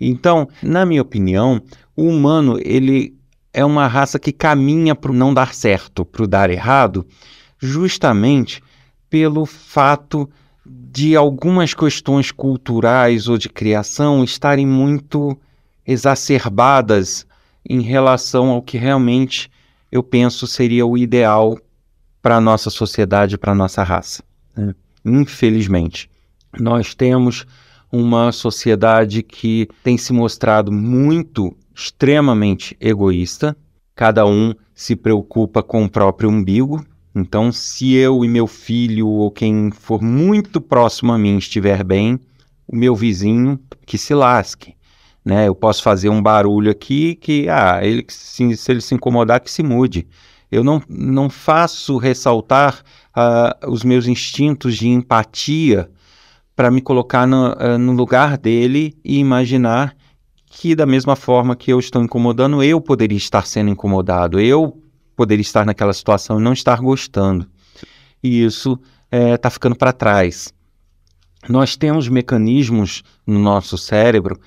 Então, 0.00 0.48
na 0.62 0.86
minha 0.86 1.02
opinião, 1.02 1.60
o 1.94 2.04
humano 2.04 2.58
ele 2.64 3.14
é 3.52 3.62
uma 3.62 3.86
raça 3.86 4.18
que 4.18 4.32
caminha 4.32 4.94
para 4.94 5.10
o 5.10 5.14
não 5.14 5.34
dar 5.34 5.52
certo, 5.52 6.06
para 6.06 6.22
o 6.22 6.26
dar 6.26 6.48
errado, 6.48 7.06
justamente 7.58 8.62
pelo 9.10 9.44
fato 9.44 10.26
de 10.64 11.14
algumas 11.14 11.74
questões 11.74 12.32
culturais 12.32 13.28
ou 13.28 13.36
de 13.36 13.50
criação 13.50 14.24
estarem 14.24 14.66
muito 14.66 15.38
exacerbadas 15.86 17.26
em 17.68 17.82
relação 17.82 18.48
ao 18.48 18.62
que 18.62 18.78
realmente 18.78 19.50
eu 19.92 20.02
penso 20.02 20.46
seria 20.46 20.86
o 20.86 20.96
ideal 20.96 21.58
para 22.22 22.36
a 22.36 22.40
nossa 22.40 22.70
sociedade, 22.70 23.36
para 23.36 23.52
a 23.52 23.54
nossa 23.54 23.82
raça. 23.82 24.22
Né? 24.56 24.74
Infelizmente, 25.04 26.08
nós 26.58 26.94
temos 26.94 27.44
uma 27.90 28.32
sociedade 28.32 29.22
que 29.22 29.68
tem 29.82 29.98
se 29.98 30.12
mostrado 30.12 30.72
muito, 30.72 31.54
extremamente 31.74 32.76
egoísta. 32.80 33.56
Cada 33.94 34.24
um 34.24 34.54
se 34.74 34.96
preocupa 34.96 35.62
com 35.62 35.84
o 35.84 35.90
próprio 35.90 36.30
umbigo. 36.30 36.84
Então, 37.14 37.52
se 37.52 37.92
eu 37.92 38.24
e 38.24 38.28
meu 38.28 38.46
filho 38.46 39.06
ou 39.06 39.30
quem 39.30 39.70
for 39.70 40.00
muito 40.00 40.60
próximo 40.60 41.12
a 41.12 41.18
mim 41.18 41.36
estiver 41.36 41.84
bem, 41.84 42.18
o 42.66 42.74
meu 42.74 42.94
vizinho 42.94 43.60
que 43.84 43.98
se 43.98 44.14
lasque. 44.14 44.74
Né? 45.22 45.48
Eu 45.48 45.54
posso 45.54 45.82
fazer 45.82 46.08
um 46.08 46.22
barulho 46.22 46.70
aqui 46.70 47.14
que, 47.14 47.48
ah, 47.48 47.80
ele, 47.82 48.04
se, 48.08 48.56
se 48.56 48.72
ele 48.72 48.80
se 48.80 48.94
incomodar, 48.94 49.40
que 49.40 49.50
se 49.50 49.62
mude. 49.62 50.06
Eu 50.52 50.62
não, 50.62 50.82
não 50.86 51.30
faço 51.30 51.96
ressaltar 51.96 52.82
uh, 53.16 53.70
os 53.70 53.82
meus 53.82 54.06
instintos 54.06 54.76
de 54.76 54.86
empatia 54.86 55.90
para 56.54 56.70
me 56.70 56.82
colocar 56.82 57.26
no, 57.26 57.52
uh, 57.52 57.78
no 57.78 57.92
lugar 57.92 58.36
dele 58.36 58.94
e 59.02 59.18
imaginar 59.18 59.96
que, 60.44 60.74
da 60.74 60.84
mesma 60.84 61.16
forma 61.16 61.56
que 61.56 61.72
eu 61.72 61.78
estou 61.78 62.02
incomodando, 62.02 62.62
eu 62.62 62.82
poderia 62.82 63.16
estar 63.16 63.46
sendo 63.46 63.70
incomodado, 63.70 64.38
eu 64.38 64.78
poderia 65.16 65.40
estar 65.40 65.64
naquela 65.64 65.94
situação 65.94 66.38
e 66.38 66.42
não 66.42 66.52
estar 66.52 66.78
gostando. 66.80 67.46
E 68.22 68.44
isso 68.44 68.78
está 69.10 69.48
é, 69.48 69.50
ficando 69.50 69.74
para 69.74 69.90
trás. 69.90 70.52
Nós 71.48 71.76
temos 71.76 72.08
mecanismos 72.08 73.02
no 73.26 73.38
nosso 73.38 73.78
cérebro 73.78 74.38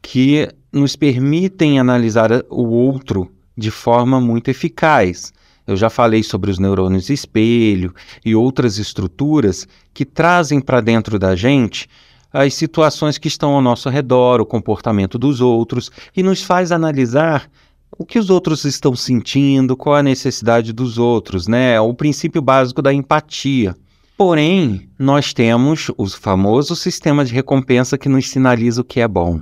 que 0.00 0.48
nos 0.72 0.96
permitem 0.96 1.78
analisar 1.78 2.30
o 2.48 2.66
outro 2.68 3.30
de 3.56 3.70
forma 3.70 4.18
muito 4.18 4.48
eficaz. 4.48 5.34
Eu 5.66 5.76
já 5.76 5.88
falei 5.88 6.22
sobre 6.22 6.50
os 6.50 6.58
neurônios 6.58 7.10
espelho 7.10 7.94
e 8.24 8.34
outras 8.34 8.78
estruturas 8.78 9.66
que 9.94 10.04
trazem 10.04 10.60
para 10.60 10.80
dentro 10.80 11.18
da 11.18 11.36
gente 11.36 11.88
as 12.32 12.54
situações 12.54 13.18
que 13.18 13.28
estão 13.28 13.52
ao 13.52 13.60
nosso 13.60 13.88
redor, 13.88 14.40
o 14.40 14.46
comportamento 14.46 15.18
dos 15.18 15.40
outros 15.40 15.90
e 16.16 16.22
nos 16.22 16.42
faz 16.42 16.70
analisar 16.70 17.50
o 17.98 18.04
que 18.04 18.18
os 18.18 18.30
outros 18.30 18.64
estão 18.64 18.94
sentindo, 18.94 19.76
qual 19.76 19.96
a 19.96 20.02
necessidade 20.02 20.72
dos 20.72 20.96
outros, 20.96 21.46
né? 21.46 21.80
O 21.80 21.92
princípio 21.92 22.40
básico 22.40 22.80
da 22.80 22.94
empatia. 22.94 23.74
Porém, 24.16 24.88
nós 24.98 25.32
temos 25.32 25.90
o 25.96 26.06
famoso 26.06 26.76
sistema 26.76 27.24
de 27.24 27.34
recompensa 27.34 27.98
que 27.98 28.08
nos 28.08 28.28
sinaliza 28.28 28.82
o 28.82 28.84
que 28.84 29.00
é 29.00 29.08
bom. 29.08 29.40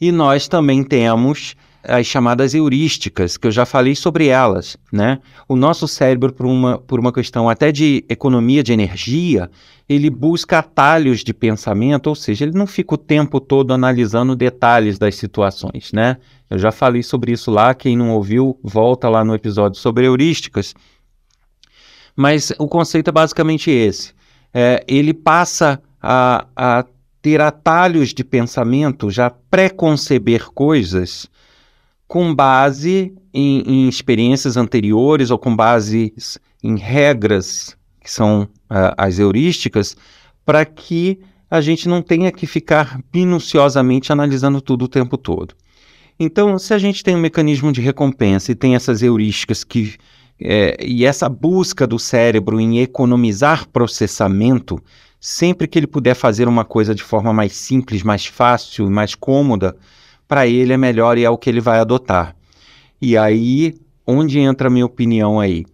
E 0.00 0.12
nós 0.12 0.46
também 0.46 0.84
temos 0.84 1.54
as 1.86 2.06
chamadas 2.06 2.54
heurísticas, 2.54 3.36
que 3.36 3.46
eu 3.46 3.50
já 3.50 3.66
falei 3.66 3.94
sobre 3.94 4.28
elas, 4.28 4.76
né? 4.92 5.20
O 5.48 5.56
nosso 5.56 5.86
cérebro, 5.86 6.32
por 6.32 6.46
uma, 6.46 6.78
por 6.78 6.98
uma 6.98 7.12
questão 7.12 7.48
até 7.48 7.70
de 7.70 8.04
economia 8.08 8.62
de 8.62 8.72
energia, 8.72 9.50
ele 9.88 10.08
busca 10.08 10.58
atalhos 10.58 11.22
de 11.22 11.34
pensamento, 11.34 12.06
ou 12.06 12.14
seja, 12.14 12.44
ele 12.44 12.56
não 12.56 12.66
fica 12.66 12.94
o 12.94 12.98
tempo 12.98 13.38
todo 13.38 13.72
analisando 13.72 14.34
detalhes 14.34 14.98
das 14.98 15.14
situações, 15.14 15.92
né? 15.92 16.16
Eu 16.48 16.58
já 16.58 16.72
falei 16.72 17.02
sobre 17.02 17.32
isso 17.32 17.50
lá, 17.50 17.74
quem 17.74 17.96
não 17.96 18.10
ouviu, 18.10 18.58
volta 18.62 19.08
lá 19.08 19.24
no 19.24 19.34
episódio 19.34 19.78
sobre 19.78 20.06
heurísticas. 20.06 20.74
Mas 22.16 22.52
o 22.58 22.66
conceito 22.66 23.08
é 23.08 23.12
basicamente 23.12 23.70
esse. 23.70 24.12
É, 24.52 24.84
ele 24.86 25.12
passa 25.12 25.82
a, 26.00 26.46
a 26.54 26.84
ter 27.20 27.40
atalhos 27.40 28.14
de 28.14 28.22
pensamento, 28.22 29.10
já 29.10 29.30
pré-conceber 29.30 30.50
coisas 30.52 31.28
com 32.14 32.32
base 32.32 33.12
em, 33.32 33.64
em, 33.66 33.88
experiências 33.88 34.56
anteriores 34.56 35.32
ou 35.32 35.36
com 35.36 35.56
base 35.56 36.14
em 36.62 36.76
regras, 36.76 37.76
que 38.00 38.08
são 38.08 38.42
uh, 38.42 38.94
as 38.96 39.18
heurísticas, 39.18 39.96
para 40.46 40.64
que 40.64 41.18
a 41.50 41.60
gente 41.60 41.88
não 41.88 42.00
tenha 42.00 42.30
que 42.30 42.46
ficar 42.46 43.00
minuciosamente 43.12 44.12
analisando 44.12 44.60
tudo 44.60 44.84
o 44.84 44.88
tempo 44.88 45.18
todo. 45.18 45.56
Então, 46.16 46.56
se 46.56 46.72
a 46.72 46.78
gente 46.78 47.02
tem 47.02 47.16
um 47.16 47.20
mecanismo 47.20 47.72
de 47.72 47.80
recompensa 47.80 48.52
e 48.52 48.54
tem 48.54 48.76
essas 48.76 49.02
heurísticas 49.02 49.64
que 49.64 49.94
é, 50.40 50.76
e 50.80 51.04
essa 51.04 51.28
busca 51.28 51.84
do 51.84 51.98
cérebro 51.98 52.60
em 52.60 52.78
economizar 52.78 53.68
processamento, 53.70 54.80
sempre 55.18 55.66
que 55.66 55.80
ele 55.80 55.88
puder 55.88 56.14
fazer 56.14 56.46
uma 56.46 56.64
coisa 56.64 56.94
de 56.94 57.02
forma 57.02 57.32
mais 57.32 57.54
simples, 57.56 58.04
mais 58.04 58.24
fácil, 58.24 58.88
mais 58.88 59.16
cômoda, 59.16 59.76
para 60.26 60.46
ele 60.46 60.72
é 60.72 60.76
melhor 60.76 61.18
e 61.18 61.24
é 61.24 61.30
o 61.30 61.38
que 61.38 61.50
ele 61.50 61.60
vai 61.60 61.78
adotar. 61.78 62.34
E 63.00 63.16
aí, 63.16 63.74
onde 64.06 64.38
entra 64.38 64.68
a 64.68 64.70
minha 64.70 64.86
opinião 64.86 65.38
aí? 65.38 65.64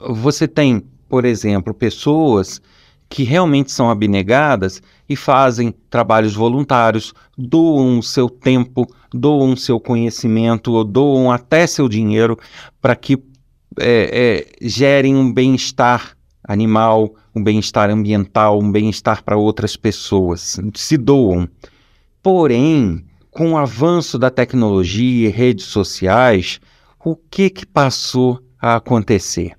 Você 0.00 0.46
tem, 0.46 0.82
por 1.08 1.24
exemplo, 1.24 1.74
pessoas 1.74 2.60
que 3.08 3.22
realmente 3.22 3.70
são 3.70 3.88
abnegadas 3.88 4.82
e 5.08 5.14
fazem 5.14 5.72
trabalhos 5.88 6.34
voluntários, 6.34 7.14
doam 7.38 8.02
seu 8.02 8.28
tempo, 8.28 8.86
doam 9.12 9.56
seu 9.56 9.78
conhecimento, 9.78 10.82
doam 10.84 11.30
até 11.30 11.66
seu 11.66 11.88
dinheiro 11.88 12.36
para 12.80 12.96
que 12.96 13.14
é, 13.78 14.46
é, 14.60 14.66
gerem 14.66 15.14
um 15.14 15.32
bem-estar 15.32 16.16
animal, 16.46 17.14
um 17.34 17.42
bem-estar 17.42 17.90
ambiental, 17.90 18.60
um 18.60 18.70
bem-estar 18.70 19.22
para 19.22 19.36
outras 19.36 19.76
pessoas, 19.76 20.58
se 20.74 20.96
doam. 20.96 21.48
Porém, 22.22 23.04
com 23.36 23.52
o 23.52 23.58
avanço 23.58 24.18
da 24.18 24.30
tecnologia 24.30 25.28
e 25.28 25.30
redes 25.30 25.66
sociais, 25.66 26.58
o 27.04 27.14
que 27.14 27.50
que 27.50 27.66
passou 27.66 28.40
a 28.58 28.76
acontecer? 28.76 29.52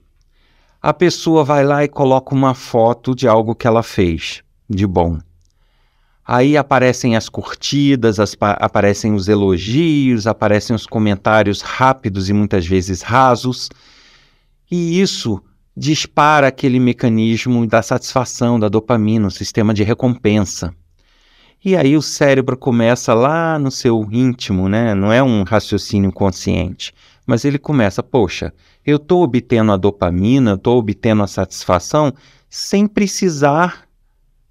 A 0.81 0.91
pessoa 0.91 1.43
vai 1.43 1.63
lá 1.63 1.83
e 1.83 1.87
coloca 1.87 2.33
uma 2.33 2.55
foto 2.55 3.13
de 3.13 3.27
algo 3.27 3.53
que 3.53 3.67
ela 3.67 3.83
fez 3.83 4.41
de 4.67 4.87
bom. 4.87 5.19
Aí 6.25 6.57
aparecem 6.57 7.15
as 7.15 7.29
curtidas, 7.29 8.19
as, 8.19 8.35
aparecem 8.41 9.13
os 9.13 9.27
elogios, 9.27 10.25
aparecem 10.25 10.75
os 10.75 10.87
comentários 10.87 11.61
rápidos 11.61 12.29
e 12.29 12.33
muitas 12.33 12.65
vezes 12.65 13.03
rasos. 13.03 13.69
E 14.71 14.99
isso 14.99 15.39
dispara 15.75 16.47
aquele 16.47 16.79
mecanismo 16.79 17.67
da 17.67 17.83
satisfação, 17.83 18.59
da 18.59 18.69
dopamina, 18.69 19.27
o 19.27 19.31
sistema 19.31 19.71
de 19.71 19.83
recompensa. 19.83 20.73
E 21.63 21.75
aí 21.75 21.97
o 21.97 22.01
cérebro 22.01 22.55
começa 22.55 23.13
lá 23.13 23.57
no 23.57 23.71
seu 23.71 24.07
íntimo, 24.11 24.69
né? 24.69 24.93
Não 24.93 25.11
é 25.11 25.21
um 25.23 25.43
raciocínio 25.43 26.11
consciente, 26.11 26.93
mas 27.25 27.43
ele 27.43 27.57
começa, 27.57 28.03
poxa, 28.03 28.53
eu 28.85 28.97
estou 28.97 29.23
obtendo 29.23 29.71
a 29.71 29.77
dopamina, 29.77 30.53
estou 30.53 30.77
obtendo 30.77 31.23
a 31.23 31.27
satisfação 31.27 32.13
sem 32.49 32.87
precisar 32.87 33.87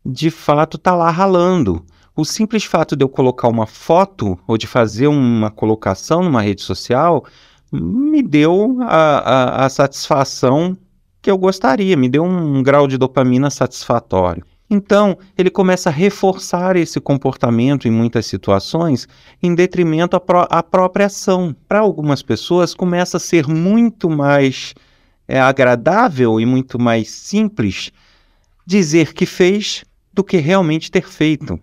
de 0.04 0.30
fato 0.30 0.76
estar 0.76 0.92
tá 0.92 0.96
lá 0.96 1.10
ralando. 1.10 1.84
O 2.14 2.24
simples 2.24 2.64
fato 2.64 2.96
de 2.96 3.04
eu 3.04 3.08
colocar 3.08 3.48
uma 3.48 3.66
foto 3.66 4.38
ou 4.46 4.56
de 4.56 4.66
fazer 4.66 5.06
uma 5.06 5.50
colocação 5.50 6.22
numa 6.22 6.42
rede 6.42 6.62
social 6.62 7.24
me 7.72 8.22
deu 8.22 8.78
a, 8.82 9.18
a, 9.18 9.66
a 9.66 9.68
satisfação 9.68 10.76
que 11.20 11.30
eu 11.30 11.36
gostaria, 11.36 11.96
me 11.96 12.08
deu 12.08 12.24
um, 12.24 12.62
grau 12.62 12.86
de 12.86 12.96
dopamina 12.96 13.50
satisfatório. 13.50 14.44
Então, 14.68 15.16
ele 15.38 15.48
começa 15.48 15.90
a 15.90 15.92
reforçar 15.92 16.76
esse 16.76 17.00
comportamento 17.00 17.86
em 17.86 17.90
muitas 17.90 18.26
situações, 18.26 19.06
em 19.40 19.54
detrimento 19.54 20.16
à, 20.16 20.20
pró 20.20 20.46
à 20.50 20.62
própria 20.62 21.06
ação. 21.06 21.54
Para 21.68 21.80
algumas 21.80 22.20
pessoas, 22.20 22.74
começa 22.74 23.16
a 23.16 23.20
ser 23.20 23.46
muito 23.46 24.10
mais 24.10 24.74
é, 25.28 25.40
agradável 25.40 26.40
e 26.40 26.46
muito 26.46 26.80
mais 26.80 27.10
simples 27.10 27.92
dizer 28.66 29.12
que 29.14 29.24
fez 29.24 29.84
do 30.12 30.24
que 30.24 30.38
realmente 30.38 30.90
ter 30.90 31.06
feito. 31.08 31.60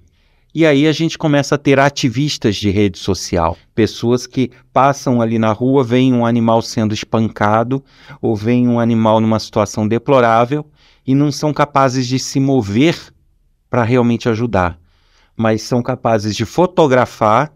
E 0.56 0.66
aí 0.66 0.88
a 0.88 0.92
gente 0.92 1.18
começa 1.18 1.56
a 1.56 1.58
ter 1.58 1.80
ativistas 1.80 2.56
de 2.56 2.70
rede 2.70 3.00
social, 3.00 3.58
pessoas 3.74 4.28
que 4.28 4.52
passam 4.72 5.20
ali 5.20 5.40
na 5.40 5.52
rua, 5.52 5.84
veem 5.84 6.14
um 6.14 6.26
animal 6.28 6.62
sendo 6.62 6.94
espancado 6.94 7.84
ou 8.22 8.36
veem 8.36 8.68
um 8.68 8.80
animal 8.80 9.20
numa 9.20 9.40
situação 9.40 9.88
deplorável 9.88 10.64
e 11.06 11.14
não 11.14 11.32
são 11.32 11.54
capazes 11.54 12.08
de 12.08 12.18
se 12.20 12.40
mover 12.40 12.98
para 13.70 13.84
realmente 13.84 14.30
ajudar, 14.30 14.80
mas 15.36 15.62
são 15.64 15.82
capazes 15.82 16.36
de 16.36 16.46
fotografar, 16.46 17.52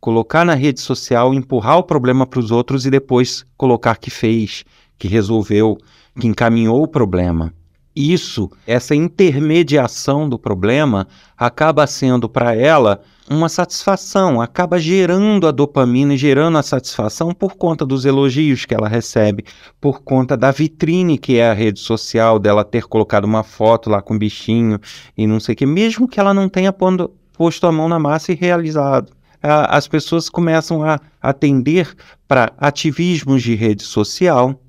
colocar 0.00 0.44
na 0.44 0.54
rede 0.54 0.80
social, 0.80 1.32
empurrar 1.32 1.78
o 1.78 1.82
problema 1.82 2.26
para 2.26 2.40
os 2.40 2.50
outros 2.50 2.86
e 2.86 2.90
depois 2.90 3.44
colocar 3.56 3.96
que 3.96 4.10
fez, 4.10 4.64
que 4.98 5.06
resolveu, 5.08 5.78
que 6.18 6.26
encaminhou 6.26 6.82
o 6.82 6.88
problema. 6.88 7.52
Isso, 7.94 8.50
essa 8.66 8.94
intermediação 8.94 10.28
do 10.28 10.38
problema, 10.38 11.06
acaba 11.36 11.86
sendo 11.86 12.28
para 12.28 12.54
ela 12.54 13.02
uma 13.30 13.48
satisfação, 13.48 14.40
acaba 14.40 14.76
gerando 14.80 15.46
a 15.46 15.52
dopamina 15.52 16.14
e 16.14 16.16
gerando 16.16 16.58
a 16.58 16.64
satisfação 16.64 17.32
por 17.32 17.54
conta 17.54 17.86
dos 17.86 18.04
elogios 18.04 18.64
que 18.64 18.74
ela 18.74 18.88
recebe, 18.88 19.44
por 19.80 20.02
conta 20.02 20.36
da 20.36 20.50
vitrine 20.50 21.16
que 21.16 21.36
é 21.36 21.48
a 21.48 21.54
rede 21.54 21.78
social, 21.78 22.40
dela 22.40 22.64
ter 22.64 22.88
colocado 22.88 23.24
uma 23.24 23.44
foto 23.44 23.88
lá 23.88 24.02
com 24.02 24.18
bichinho 24.18 24.80
e 25.16 25.28
não 25.28 25.38
sei 25.38 25.52
o 25.52 25.56
que, 25.56 25.64
mesmo 25.64 26.08
que 26.08 26.18
ela 26.18 26.34
não 26.34 26.48
tenha 26.48 26.72
pondo, 26.72 27.14
posto 27.32 27.68
a 27.68 27.72
mão 27.72 27.88
na 27.88 28.00
massa 28.00 28.32
e 28.32 28.34
realizado. 28.34 29.12
As 29.40 29.86
pessoas 29.86 30.28
começam 30.28 30.82
a 30.82 31.00
atender 31.22 31.94
para 32.26 32.52
ativismos 32.58 33.42
de 33.42 33.54
rede 33.54 33.84
social, 33.84 34.60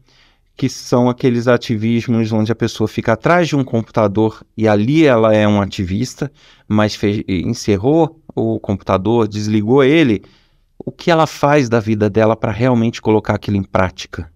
que 0.55 0.69
são 0.69 1.09
aqueles 1.09 1.47
ativismos 1.47 2.31
onde 2.31 2.51
a 2.51 2.55
pessoa 2.55 2.87
fica 2.87 3.13
atrás 3.13 3.47
de 3.47 3.55
um 3.55 3.63
computador 3.63 4.45
e 4.55 4.67
ali 4.67 5.03
ela 5.05 5.33
é 5.33 5.47
um 5.47 5.59
ativista, 5.59 6.31
mas 6.67 6.97
encerrou 7.27 8.20
o 8.35 8.59
computador, 8.59 9.27
desligou 9.27 9.83
ele. 9.83 10.23
O 10.77 10.91
que 10.91 11.11
ela 11.11 11.27
faz 11.27 11.69
da 11.69 11.79
vida 11.79 12.09
dela 12.09 12.35
para 12.35 12.51
realmente 12.51 13.01
colocar 13.01 13.35
aquilo 13.35 13.57
em 13.57 13.63
prática? 13.63 14.31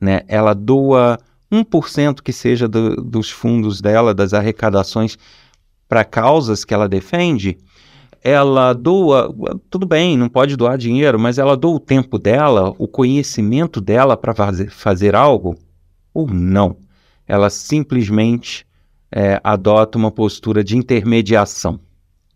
Né? 0.00 0.22
Ela 0.28 0.54
doa 0.54 1.18
1% 1.52 2.22
que 2.22 2.32
seja 2.32 2.68
do, 2.68 2.96
dos 2.96 3.30
fundos 3.30 3.80
dela, 3.80 4.14
das 4.14 4.32
arrecadações, 4.32 5.18
para 5.88 6.04
causas 6.04 6.64
que 6.64 6.72
ela 6.72 6.88
defende, 6.88 7.58
ela 8.22 8.72
doa, 8.72 9.34
tudo 9.70 9.86
bem, 9.86 10.16
não 10.16 10.28
pode 10.28 10.54
doar 10.56 10.76
dinheiro, 10.76 11.18
mas 11.18 11.38
ela 11.38 11.56
doa 11.56 11.76
o 11.76 11.80
tempo 11.80 12.18
dela, 12.18 12.74
o 12.78 12.86
conhecimento 12.86 13.80
dela 13.80 14.16
para 14.16 14.34
fazer, 14.34 14.70
fazer 14.70 15.16
algo 15.16 15.56
ou 16.12 16.28
não. 16.28 16.76
Ela 17.26 17.48
simplesmente 17.48 18.66
é, 19.10 19.40
adota 19.42 19.96
uma 19.96 20.10
postura 20.10 20.62
de 20.62 20.76
intermediação. 20.76 21.80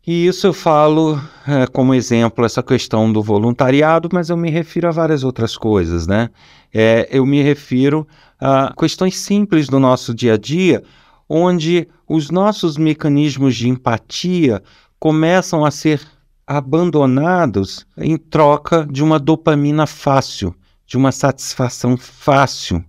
E 0.07 0.27
isso 0.27 0.47
eu 0.47 0.53
falo 0.53 1.19
é, 1.49 1.67
como 1.67 1.95
exemplo 1.95 2.45
essa 2.45 2.63
questão 2.63 3.11
do 3.11 3.23
voluntariado, 3.23 4.11
mas 4.13 4.29
eu 4.29 4.37
me 4.37 4.51
refiro 4.51 4.89
a 4.89 4.91
várias 4.91 5.25
outras 5.25 5.57
coisas, 5.57 6.07
né? 6.07 6.29
É, 6.73 7.09
eu 7.11 7.25
me 7.25 7.43
refiro 7.43 8.07
a 8.39 8.75
questões 8.79 9.17
simples 9.17 9.67
do 9.67 9.81
nosso 9.81 10.13
dia 10.13 10.35
a 10.35 10.37
dia, 10.37 10.83
onde 11.27 11.89
os 12.07 12.31
nossos 12.31 12.77
mecanismos 12.77 13.57
de 13.57 13.69
empatia 13.69 14.63
começam 14.99 15.65
a 15.65 15.71
ser 15.71 16.03
abandonados 16.47 17.87
em 17.97 18.19
troca 18.19 18.87
de 18.91 19.03
uma 19.03 19.19
dopamina 19.19 19.87
fácil, 19.87 20.55
de 20.87 20.99
uma 20.99 21.13
satisfação 21.13 21.97
fácil 21.97 22.85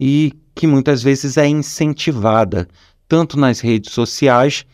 e 0.00 0.32
que 0.54 0.66
muitas 0.66 1.02
vezes 1.02 1.36
é 1.36 1.46
incentivada 1.46 2.66
tanto 3.06 3.38
nas 3.38 3.60
redes 3.60 3.92
sociais 3.92 4.64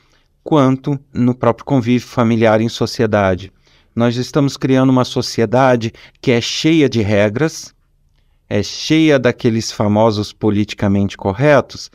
quanto 0.43 0.99
no 1.13 1.35
próprio 1.35 1.65
convívio 1.65 2.07
familiar 2.07 2.61
em 2.61 2.69
sociedade. 2.69 3.53
Nós 3.95 4.17
estamos 4.17 4.57
criando 4.57 4.91
uma 4.91 5.05
sociedade 5.05 5.93
que 6.21 6.31
é 6.31 6.41
cheia 6.41 6.89
de 6.89 7.03
regras, 7.03 7.75
é 8.49 8.63
cheia 8.63 9.19
daqueles 9.19 9.71
famosos 9.71 10.33
politicamente 10.33 11.17
corretos 11.17 11.91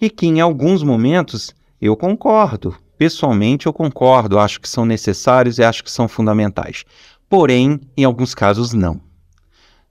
e 0.00 0.08
que 0.08 0.26
em 0.26 0.40
alguns 0.40 0.82
momentos 0.82 1.54
eu 1.80 1.96
concordo. 1.96 2.76
Pessoalmente 2.96 3.66
eu 3.66 3.72
concordo, 3.72 4.38
acho 4.38 4.60
que 4.60 4.68
são 4.68 4.84
necessários 4.84 5.58
e 5.58 5.64
acho 5.64 5.84
que 5.84 5.90
são 5.90 6.08
fundamentais. 6.08 6.84
Porém, 7.28 7.80
em 7.96 8.04
alguns 8.04 8.34
casos 8.34 8.72
não. 8.72 9.07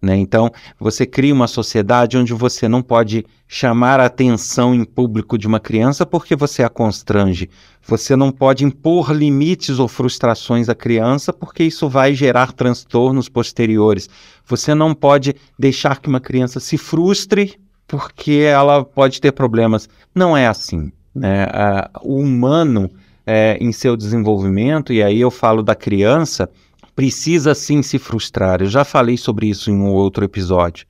Né? 0.02 0.16
Então, 0.18 0.52
você 0.80 1.06
cria 1.06 1.34
uma 1.34 1.48
sociedade 1.48 2.18
onde 2.18 2.34
você 2.34 2.68
não 2.68 2.84
pode 2.84 3.26
chamar 3.48 4.00
a 4.00 4.06
atenção 4.06 4.76
em 4.76 4.84
público 4.84 5.38
de 5.38 5.48
uma 5.48 5.60
criança 5.60 6.06
porque 6.06 6.36
você 6.36 6.62
a 6.62 6.70
constrange. 6.70 7.50
Você 7.88 8.16
não 8.16 8.32
pode 8.32 8.64
impor 8.64 9.12
limites 9.12 9.80
ou 9.80 9.88
frustrações 9.88 10.70
à 10.70 10.76
criança 10.76 11.34
porque 11.34 11.64
isso 11.64 11.90
vai 11.90 12.14
gerar 12.14 12.52
transtornos 12.52 13.28
posteriores. 13.28 14.10
Você 14.46 14.76
não 14.76 14.94
pode 14.94 15.36
deixar 15.58 16.00
que 16.00 16.10
uma 16.10 16.20
criança 16.20 16.60
se 16.60 16.78
frustre 16.78 17.60
porque 17.88 18.44
ela 18.46 18.84
pode 18.84 19.20
ter 19.20 19.32
problemas. 19.32 19.90
Não 20.14 20.36
é 20.38 20.48
assim. 20.48 20.92
Né? 21.16 21.48
o 22.04 22.20
humano, 22.20 22.92
é, 23.26 23.58
em 23.60 23.72
seu 23.72 23.98
desenvolvimento, 23.98 24.94
e 24.94 25.02
aí 25.02 25.20
eu 25.20 25.32
falo 25.32 25.64
da 25.64 25.74
criança, 25.74 26.48
precisa 26.98 27.54
sim 27.54 27.84
se 27.84 28.00
frustrar. 28.00 28.60
Eu 28.60 28.66
já 28.66 28.84
falei 28.84 29.18
sobre 29.18 29.48
isso 29.48 29.70
em 29.70 29.76
um 29.76 29.86
outro 29.86 30.26
episódio. 30.26 30.88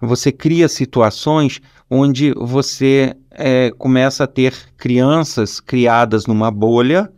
Você 0.00 0.32
cria 0.32 0.66
situações 0.70 1.60
onde 1.90 2.32
você 2.34 3.14
é, 3.30 3.70
começa 3.76 4.24
a 4.24 4.26
ter 4.26 4.54
crianças 4.78 5.60
criadas 5.60 6.24
numa 6.24 6.50
bolha 6.50 7.12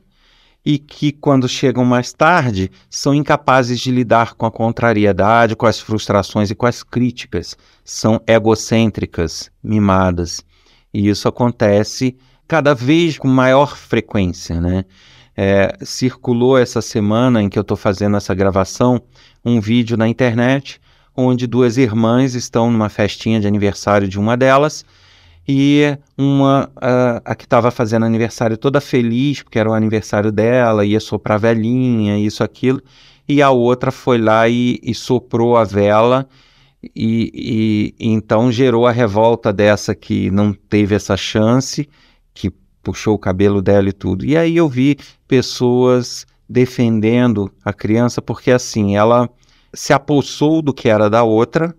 e 0.66 0.76
que, 0.76 1.12
quando 1.12 1.48
chegam 1.48 1.85
mais 1.85 2.12
tarde, 2.12 2.68
são 2.90 3.14
incapazes 3.14 3.78
de 3.78 3.92
lidar 3.92 4.35
com 4.35 4.44
a 4.44 4.50
contrariedade, 4.50 5.55
com 5.55 5.66
as 5.66 5.78
frustrações 5.78 6.50
e 6.50 6.55
com 6.57 6.66
as 6.66 6.83
críticas. 6.83 7.57
São 7.85 8.20
egocêntricas, 8.26 9.52
mimadas. 9.62 10.44
E 10.92 11.09
isso 11.09 11.28
acontece 11.28 12.16
cada 12.48 12.74
vez 12.74 13.18
com 13.18 13.28
maior 13.28 13.76
frequência, 13.76 14.61
né? 14.61 14.85
É, 15.35 15.77
circulou 15.83 16.59
essa 16.59 16.83
semana 16.83 17.42
em 17.42 17.49
que 17.49 17.59
eu 17.59 17.62
estou 17.62 17.77
fazendo 17.77 18.18
essa 18.18 18.35
gravação 18.35 19.01
um 19.42 19.61
vídeo 19.61 19.97
na 19.97 20.07
internet 20.07 20.79
onde 21.16 21.47
duas 21.47 21.77
irmãs 21.77 22.35
estão 22.35 22.71
numa 22.71 22.88
festinha 22.88 23.40
de 23.40 23.47
aniversário 23.47 24.09
de 24.09 24.18
uma 24.18 24.37
delas 24.37 24.85
e 25.47 25.97
uma 26.16 26.71
uh, 26.77 27.21
a 27.25 27.35
que 27.35 27.45
estava 27.45 27.71
fazendo 27.71 28.07
aniversário 28.07 28.57
toda 28.57 28.81
feliz 28.81 29.42
porque 29.42 29.59
era 29.59 29.71
o 29.71 29.75
aniversário 29.75 30.31
dela 30.31 30.85
ia 30.85 31.01
soprar 31.01 31.38
velhinha 31.38 32.18
isso 32.18 32.45
aquilo 32.45 32.81
e 33.29 33.42
a 33.42 33.51
outra 33.51 33.90
foi 33.90 34.18
lá 34.18 34.49
e, 34.49 34.79
e 34.83 34.95
soprou 34.95 35.57
a 35.57 35.64
vela 35.64 36.29
e, 36.95 37.31
e, 37.35 37.95
e, 37.99 38.12
então 38.12 38.51
gerou 38.51 38.87
a 38.87 38.92
revolta 38.92 39.53
dessa 39.53 39.95
que 39.95 40.31
não 40.31 40.53
teve 40.53 40.95
essa 40.95 41.16
chance 41.16 41.88
que 42.35 42.53
puxou 42.83 43.14
o 43.14 43.18
cabelo 43.18 43.62
dela 43.62 43.88
e 43.88 43.92
tudo 43.92 44.25
e 44.25 44.37
aí 44.37 44.57
eu 44.57 44.68
vi 44.68 44.99
pessoas 45.27 46.27
defendendo 46.49 47.51
a 47.64 47.73
criança 47.73 48.21
porque 48.21 48.51
assim 48.51 48.97
ela 48.97 49.29
se 49.73 49.92
apossou 49.92 50.61
do 50.61 50.75
que 50.75 50.88
era 50.88 51.09
da 51.09 51.23
outra 51.23 51.75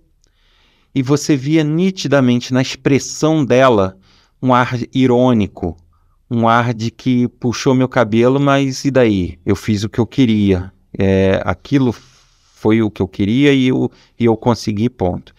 e 0.95 1.01
você 1.01 1.35
via 1.35 1.63
nitidamente 1.63 2.53
na 2.53 2.61
expressão 2.61 3.43
dela 3.43 3.97
um 4.41 4.53
ar 4.53 4.77
irônico, 4.93 5.75
um 6.29 6.47
ar 6.47 6.73
de 6.73 6.91
que 6.91 7.27
puxou 7.27 7.73
meu 7.73 7.87
cabelo, 7.87 8.39
mas 8.39 8.85
e 8.85 8.91
daí? 8.91 9.39
Eu 9.45 9.55
fiz 9.55 9.83
o 9.83 9.89
que 9.89 9.99
eu 9.99 10.05
queria. 10.05 10.71
É, 10.97 11.41
aquilo 11.45 11.95
foi 12.53 12.81
o 12.81 12.91
que 12.91 13.01
eu 13.01 13.07
queria 13.07 13.53
e 13.53 13.67
eu, 13.67 13.91
e 14.19 14.25
eu 14.25 14.37
consegui, 14.37 14.89
ponto. 14.89 15.33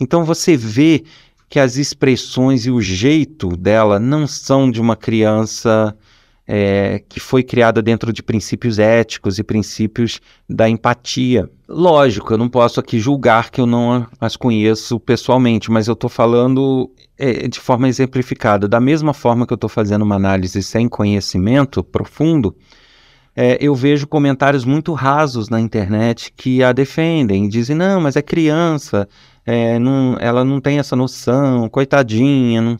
Então 0.00 0.24
você 0.24 0.56
vê 0.56 1.04
que 1.48 1.60
as 1.60 1.76
expressões 1.76 2.66
e 2.66 2.70
o 2.70 2.80
jeito 2.80 3.56
dela 3.56 3.98
não 3.98 4.26
são 4.26 4.70
de 4.70 4.80
uma 4.80 4.96
criança 4.96 5.96
é, 6.46 7.02
que 7.08 7.18
foi 7.18 7.42
criada 7.42 7.82
dentro 7.82 8.12
de 8.12 8.22
princípios 8.22 8.78
éticos 8.78 9.38
e 9.38 9.42
princípios 9.42 10.20
da 10.48 10.68
empatia. 10.68 11.50
Lógico, 11.68 12.32
eu 12.32 12.38
não 12.38 12.48
posso 12.48 12.78
aqui 12.78 13.00
julgar 13.00 13.50
que 13.50 13.60
eu 13.60 13.66
não 13.66 14.06
as 14.20 14.36
conheço 14.36 15.00
pessoalmente, 15.00 15.70
mas 15.70 15.88
eu 15.88 15.94
estou 15.94 16.08
falando 16.08 16.90
é, 17.18 17.48
de 17.48 17.58
forma 17.58 17.88
exemplificada. 17.88 18.68
Da 18.68 18.80
mesma 18.80 19.12
forma 19.12 19.46
que 19.46 19.52
eu 19.52 19.56
estou 19.56 19.70
fazendo 19.70 20.02
uma 20.02 20.14
análise 20.14 20.62
sem 20.62 20.88
conhecimento 20.88 21.82
profundo, 21.82 22.54
é, 23.34 23.58
eu 23.60 23.74
vejo 23.74 24.06
comentários 24.06 24.64
muito 24.64 24.92
rasos 24.92 25.48
na 25.48 25.60
internet 25.60 26.32
que 26.34 26.62
a 26.62 26.72
defendem, 26.72 27.48
dizem, 27.48 27.76
não, 27.76 28.00
mas 28.00 28.16
é 28.16 28.22
criança, 28.22 29.08
é, 29.46 29.78
não, 29.78 30.16
ela 30.18 30.44
não 30.44 30.60
tem 30.60 30.78
essa 30.78 30.96
noção, 30.96 31.68
coitadinha. 31.68 32.60
Não... 32.60 32.76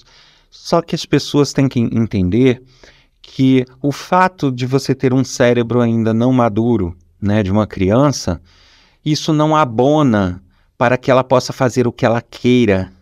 Só 0.50 0.82
que 0.82 0.96
as 0.96 1.06
pessoas 1.06 1.52
têm 1.52 1.68
que 1.68 1.78
entender 1.78 2.60
que 3.22 3.64
o 3.80 3.92
fato 3.92 4.50
de 4.50 4.66
você 4.66 4.94
ter 4.94 5.14
um 5.14 5.22
cérebro 5.22 5.80
ainda 5.80 6.12
não 6.12 6.32
maduro, 6.32 6.96
né, 7.20 7.42
de 7.42 7.52
uma 7.52 7.66
criança, 7.66 8.40
isso 9.04 9.32
não 9.32 9.54
abona 9.54 10.42
para 10.76 10.98
que 10.98 11.10
ela 11.10 11.24
possa 11.24 11.52
fazer 11.52 11.86
o 11.86 11.92
que 11.92 12.04
ela 12.04 12.20
queira, 12.20 12.92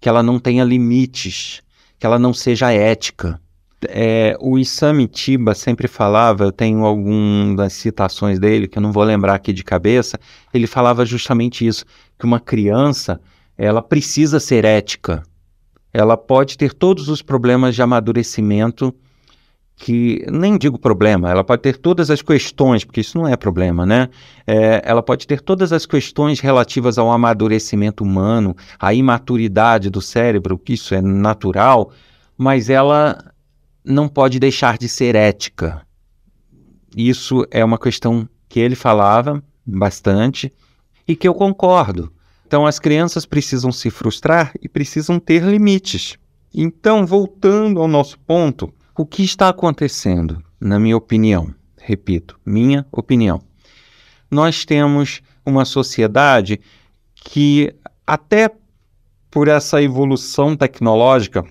que 0.00 0.08
ela 0.08 0.22
não 0.22 0.38
tenha 0.38 0.64
limites, 0.64 1.62
que 1.98 2.06
ela 2.06 2.18
não 2.18 2.32
seja 2.32 2.72
ética. 2.72 3.40
É, 3.88 4.36
o 4.40 4.58
Isami 4.58 5.06
Tiba 5.06 5.54
sempre 5.54 5.88
falava, 5.88 6.44
eu 6.44 6.52
tenho 6.52 6.84
algumas 6.84 7.72
citações 7.72 8.38
dele 8.38 8.68
que 8.68 8.78
eu 8.78 8.82
não 8.82 8.92
vou 8.92 9.04
lembrar 9.04 9.34
aqui 9.34 9.52
de 9.52 9.64
cabeça, 9.64 10.18
ele 10.52 10.66
falava 10.66 11.04
justamente 11.06 11.66
isso, 11.66 11.84
que 12.20 12.26
uma 12.26 12.38
criança, 12.38 13.20
ela 13.56 13.82
precisa 13.82 14.38
ser 14.38 14.64
ética. 14.64 15.22
Ela 15.92 16.16
pode 16.16 16.56
ter 16.56 16.72
todos 16.72 17.08
os 17.08 17.20
problemas 17.22 17.74
de 17.74 17.82
amadurecimento 17.82 18.94
que 19.74 20.26
nem 20.30 20.58
digo 20.58 20.78
problema, 20.78 21.30
ela 21.30 21.42
pode 21.42 21.62
ter 21.62 21.78
todas 21.78 22.10
as 22.10 22.20
questões, 22.20 22.84
porque 22.84 23.00
isso 23.00 23.16
não 23.16 23.26
é 23.26 23.34
problema, 23.34 23.86
né? 23.86 24.10
É, 24.46 24.82
ela 24.84 25.02
pode 25.02 25.26
ter 25.26 25.40
todas 25.40 25.72
as 25.72 25.86
questões 25.86 26.38
relativas 26.38 26.98
ao 26.98 27.10
amadurecimento 27.10 28.04
humano, 28.04 28.54
à 28.78 28.92
imaturidade 28.92 29.88
do 29.88 30.02
cérebro, 30.02 30.58
que 30.58 30.74
isso 30.74 30.94
é 30.94 31.00
natural, 31.00 31.90
mas 32.36 32.68
ela 32.68 33.32
não 33.82 34.06
pode 34.06 34.38
deixar 34.38 34.76
de 34.76 34.86
ser 34.86 35.14
ética. 35.14 35.80
Isso 36.94 37.46
é 37.50 37.64
uma 37.64 37.78
questão 37.78 38.28
que 38.50 38.60
ele 38.60 38.74
falava 38.74 39.42
bastante 39.64 40.52
e 41.06 41.16
que 41.16 41.26
eu 41.26 41.34
concordo. 41.34 42.12
Então, 42.46 42.66
as 42.66 42.78
crianças 42.78 43.24
precisam 43.24 43.70
se 43.70 43.90
frustrar 43.90 44.52
e 44.60 44.68
precisam 44.68 45.20
ter 45.20 45.42
limites. 45.42 46.18
Então, 46.52 47.06
voltando 47.06 47.80
ao 47.80 47.86
nosso 47.86 48.18
ponto, 48.18 48.72
o 48.96 49.06
que 49.06 49.22
está 49.22 49.48
acontecendo, 49.48 50.42
na 50.60 50.78
minha 50.78 50.96
opinião? 50.96 51.54
Repito, 51.80 52.38
minha 52.44 52.84
opinião. 52.90 53.40
Nós 54.30 54.64
temos 54.64 55.22
uma 55.46 55.64
sociedade 55.64 56.60
que, 57.14 57.72
até 58.06 58.50
por 59.30 59.48
essa 59.48 59.80
evolução 59.80 60.56
tecnológica, 60.56 61.44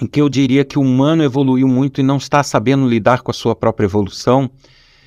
em 0.00 0.06
que 0.06 0.20
eu 0.20 0.28
diria 0.28 0.64
que 0.64 0.78
o 0.78 0.82
humano 0.82 1.22
evoluiu 1.22 1.68
muito 1.68 2.00
e 2.00 2.04
não 2.04 2.16
está 2.16 2.42
sabendo 2.42 2.88
lidar 2.88 3.22
com 3.22 3.30
a 3.30 3.34
sua 3.34 3.54
própria 3.54 3.86
evolução, 3.86 4.50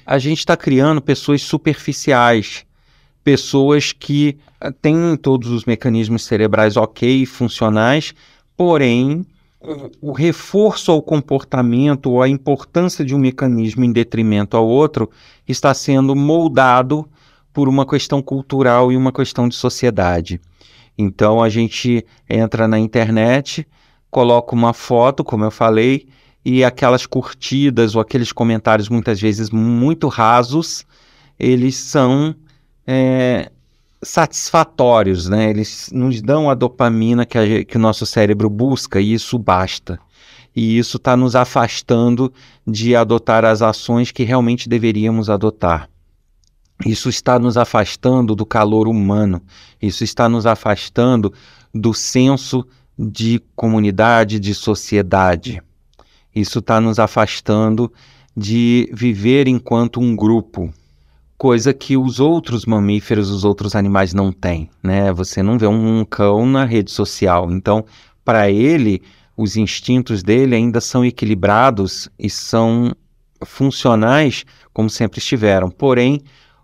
a 0.05 0.17
gente 0.17 0.39
está 0.39 0.55
criando 0.57 1.01
pessoas 1.01 1.41
superficiais, 1.41 2.65
pessoas 3.23 3.91
que 3.91 4.38
eh, 4.62 4.71
têm 4.82 5.17
todos 5.17 5.49
os 5.49 5.65
mecanismos 5.65 6.23
cerebrais 6.23 6.77
ok, 6.77 7.25
funcionais, 7.25 8.13
porém 8.55 9.25
o, 10.01 10.12
reforço 10.13 10.91
ao 10.91 11.01
comportamento 11.01 12.12
ou 12.12 12.21
a 12.21 12.29
importância 12.29 13.03
de 13.03 13.13
um 13.13 13.17
mecanismo 13.17 13.84
em 13.84 13.91
detrimento 13.91 14.55
ao 14.55 14.67
outro 14.67 15.10
está 15.47 15.73
sendo 15.73 16.15
moldado 16.15 17.08
por 17.51 17.67
uma 17.67 17.86
questão 17.86 18.21
cultural 18.21 18.91
e 18.91 18.97
uma 18.97 19.12
questão 19.12 19.49
de 19.49 19.55
sociedade. 19.55 20.39
Então 20.97 21.41
a 21.43 21.49
gente 21.49 22.05
entra 22.29 22.67
na 22.67 22.79
internet, 22.79 23.67
coloca 24.10 24.55
uma 24.55 24.73
foto, 24.73 25.23
como 25.23 25.43
eu 25.43 25.51
falei, 25.51 26.08
e 26.43 26.63
aquelas 26.63 27.05
curtidas 27.05 27.95
ou 27.95 28.01
aqueles 28.01 28.32
comentários 28.32 28.88
muitas 28.88 29.19
vezes 29.19 29.49
muito 29.49 30.08
rasos, 30.08 30.86
eles 31.38 31.75
são 31.75 32.34
é, 32.91 33.52
satisfatórios, 34.02 35.30
né? 35.30 35.52
Eles 35.52 35.91
nos 35.93 36.23
dão 36.23 36.49
a 36.49 36.56
dopamina 36.56 37.23
que, 37.23 37.38
a, 37.38 37.63
que 37.63 37.78
o 37.78 37.80
nosso 37.80 38.04
cérebro 38.04 38.49
busca 38.49 38.99
e 38.99 39.13
isso 39.13 39.38
basta. 39.38 39.99
E 40.56 40.75
isso 40.75 40.97
está 40.97 41.15
nos 41.15 41.36
afastando 41.36 42.34
de 42.65 42.95
adotar 42.95 43.45
as 43.45 43.62
ações 43.62 44.12
que 44.12 44.23
realmente 44.23 44.67
deveríamos 44.67 45.30
adotar. 45.30 45.88
Isso 46.84 47.10
está 47.10 47.38
nos 47.38 47.58
afastando 47.58 48.36
do 48.36 48.45
calor 48.45 48.88
humano, 48.88 49.39
isso 49.80 50.04
está 50.04 50.28
nos 50.28 50.47
afastando 50.47 51.32
do 51.71 51.93
senso 51.93 52.65
de 52.97 53.39
comunidade, 53.56 54.39
de 54.39 54.56
sociedade. 54.56 55.62
Isso 56.34 56.58
está 56.58 56.82
nos 56.82 56.97
afastando 56.97 57.93
de 58.36 58.89
viver 58.93 59.47
enquanto 59.47 59.99
um 59.99 60.15
grupo, 60.15 60.73
coisa 61.39 61.73
que 61.73 61.95
os 61.95 62.19
outros 62.19 62.65
mamíferos, 62.65 63.30
os 63.30 63.45
outros 63.45 63.73
animais 63.73 64.13
não 64.13 64.30
têm, 64.30 64.69
né? 64.84 65.13
Você 65.13 65.41
não 65.41 65.58
vê 65.58 65.65
um 65.65 66.04
cão 66.04 66.45
na 66.45 66.65
rede 66.65 66.91
social. 66.91 67.49
Então, 67.49 67.86
para 68.25 68.52
ele, 68.52 69.02
os 69.38 69.56
instintos 69.56 70.21
dele 70.21 70.54
ainda 70.54 70.82
são 70.82 71.04
equilibrados 71.06 72.10
e 72.19 72.30
são 72.30 72.93
funcionais 73.45 74.45
como 74.73 74.89
sempre 74.89 75.19
estiveram. 75.19 75.71
Porém, 75.71 76.19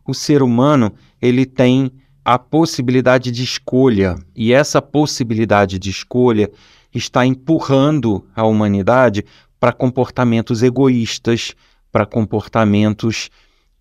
o 0.06 0.14
ser 0.14 0.44
humano, 0.44 0.92
ele 1.22 1.46
tem 1.46 1.90
a 2.26 2.38
possibilidade 2.38 3.32
de 3.32 3.46
escolha, 3.46 4.18
e 4.36 4.52
essa 4.52 4.82
possibilidade 4.82 5.80
de 5.80 5.90
escolha 5.90 6.52
está 6.94 7.26
empurrando 7.26 8.28
a 8.36 8.44
humanidade 8.44 9.24
para 9.58 9.72
comportamentos 9.72 10.62
egoístas, 10.64 11.56
para 11.94 12.06
comportamentos 12.06 13.30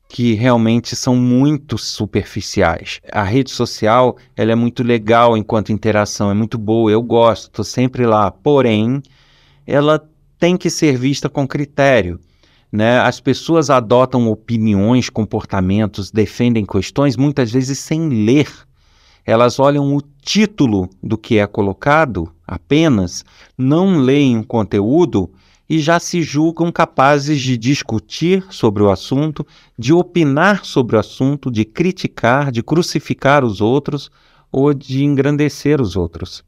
que 0.09 0.35
realmente 0.35 0.95
são 0.95 1.17
muito 1.17 1.77
superficiais. 1.79 3.01
A 3.11 3.23
rede 3.23 3.51
social 3.51 4.17
ela 4.37 4.53
é 4.53 4.55
muito 4.55 4.83
legal 4.83 5.37
enquanto 5.37 5.73
interação, 5.73 6.31
é 6.31 6.35
muito 6.35 6.59
boa, 6.59 6.91
eu 6.91 7.03
gosto, 7.03 7.45
estou 7.45 7.65
sempre 7.65 8.07
lá. 8.07 8.31
Porém, 8.31 9.03
ela 9.67 10.03
tem 10.39 10.57
que 10.57 10.71
ser 10.71 10.97
vista 10.97 11.29
com 11.29 11.47
critério. 11.47 12.21
Né? 12.71 12.99
As 12.99 13.21
pessoas 13.21 13.71
adotam 13.71 14.29
opiniões, 14.29 15.09
comportamentos, 15.09 16.11
defendem 16.11 16.67
questões, 16.67 17.17
muitas 17.17 17.53
vezes 17.53 17.79
sem 17.79 18.09
ler. 18.09 18.49
Elas 19.25 19.59
olham 19.59 19.95
o 19.95 20.03
título 20.21 20.91
do 21.03 21.17
que 21.17 21.39
é 21.39 21.47
colocado 21.47 22.31
apenas, 22.47 23.25
não 23.57 23.99
leem 23.99 24.39
o 24.39 24.45
conteúdo 24.45 25.31
e 25.69 25.79
já 25.79 25.99
se 25.99 26.23
julgam 26.23 26.71
capazes 26.71 27.41
de 27.41 27.57
discutir 27.57 28.45
sobre 28.51 28.83
o 28.83 28.91
assunto, 28.91 29.47
de 29.79 29.93
opinar 29.93 30.65
sobre 30.65 30.97
o 30.97 30.99
assunto, 30.99 31.51
de 31.51 31.65
criticar, 31.65 32.53
de 32.53 32.63
crucificar 32.63 33.45
os 33.45 33.61
outros 33.61 34.11
ou 34.53 34.75
de 34.75 35.03
engrandecer 35.03 35.81
os 35.81 35.97
outros. 35.97 36.45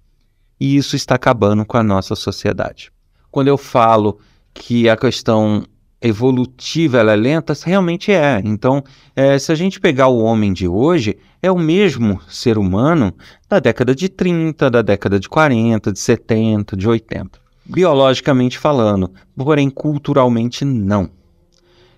E 0.61 0.77
isso 0.77 0.97
está 0.97 1.15
acabando 1.15 1.65
com 1.65 1.77
a 1.77 1.83
nossa 1.83 2.15
sociedade. 2.15 2.93
Quando 3.31 3.49
eu 3.49 3.59
falo 3.59 4.19
que 4.55 4.89
a 4.89 4.97
questão 4.97 5.65
evolutiva 6.01 6.99
ela 6.99 7.13
é 7.13 7.17
lenta, 7.17 7.55
realmente 7.65 8.13
é. 8.13 8.41
Então, 8.45 8.85
é, 9.15 9.39
se 9.39 9.51
a 9.51 9.55
gente 9.55 9.81
pegar 9.81 10.09
o 10.09 10.19
homem 10.19 10.53
de 10.53 10.69
hoje, 10.69 11.19
é 11.43 11.51
o 11.51 11.59
mesmo 11.59 12.21
ser 12.29 12.59
humano 12.59 13.15
da 13.49 13.59
década 13.59 13.95
de 13.95 14.09
30, 14.09 14.71
da 14.71 14.83
década 14.83 15.19
de 15.19 15.29
40, 15.29 15.93
de 15.93 15.99
70, 15.99 16.77
de 16.77 16.87
80 16.87 17.46
biologicamente 17.69 18.59
falando, 18.59 19.11
porém 19.37 19.69
culturalmente 19.69 20.65
não. 20.65 21.11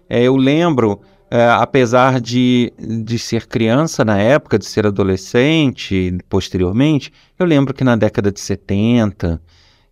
É, 0.08 0.22
eu 0.22 0.36
lembro, 0.36 1.00
é, 1.30 1.46
apesar 1.50 2.20
de, 2.20 2.72
de 2.78 3.18
ser 3.18 3.46
criança 3.46 4.04
na 4.04 4.18
época, 4.18 4.58
de 4.58 4.64
ser 4.64 4.86
adolescente 4.86 6.16
posteriormente, 6.28 7.12
eu 7.38 7.44
lembro 7.44 7.74
que 7.74 7.84
na 7.84 7.96
década 7.96 8.32
de 8.32 8.40
70 8.40 9.40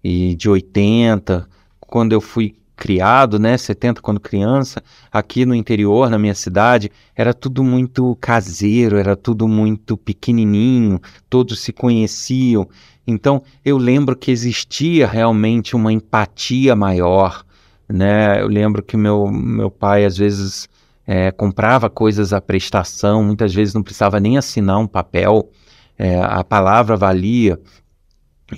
e 0.03 0.35
de 0.35 0.49
80, 0.49 1.47
quando 1.81 2.13
eu 2.13 2.21
fui 2.21 2.57
criado, 2.77 3.39
né, 3.39 3.57
70 3.57 4.03
quando 4.03 4.21
criança, 4.21 4.83
aqui 5.11 5.47
no 5.47 5.55
interior, 5.55 6.11
na 6.11 6.19
minha 6.19 6.35
cidade, 6.35 6.93
era 7.15 7.33
tudo 7.33 7.65
muito 7.65 8.17
caseiro, 8.21 8.99
era 8.99 9.17
tudo 9.17 9.49
muito 9.49 9.97
pequenininho, 9.97 11.01
todos 11.29 11.61
se 11.61 11.73
conheciam. 11.73 12.69
Então, 13.07 13.43
eu 13.65 13.79
lembro 13.79 14.17
que 14.17 14.31
existia 14.31 15.07
realmente 15.07 15.77
uma 15.77 15.93
empatia 15.93 16.75
maior, 16.75 17.45
né? 17.89 18.41
Eu 18.43 18.49
lembro 18.49 18.83
que 18.83 18.97
meu, 18.97 19.29
meu 19.29 19.71
pai, 19.71 20.05
às 20.05 20.17
vezes, 20.17 20.69
é, 21.07 21.31
comprava 21.31 21.89
coisas 21.89 22.33
à 22.33 22.41
prestação, 22.41 23.23
muitas 23.23 23.55
vezes 23.55 23.75
não 23.75 23.83
precisava 23.83 24.19
nem 24.19 24.37
assinar 24.37 24.79
um 24.79 24.89
papel, 24.89 25.49
é, 25.97 26.21
a 26.21 26.43
palavra 26.43 26.97
valia. 26.97 27.61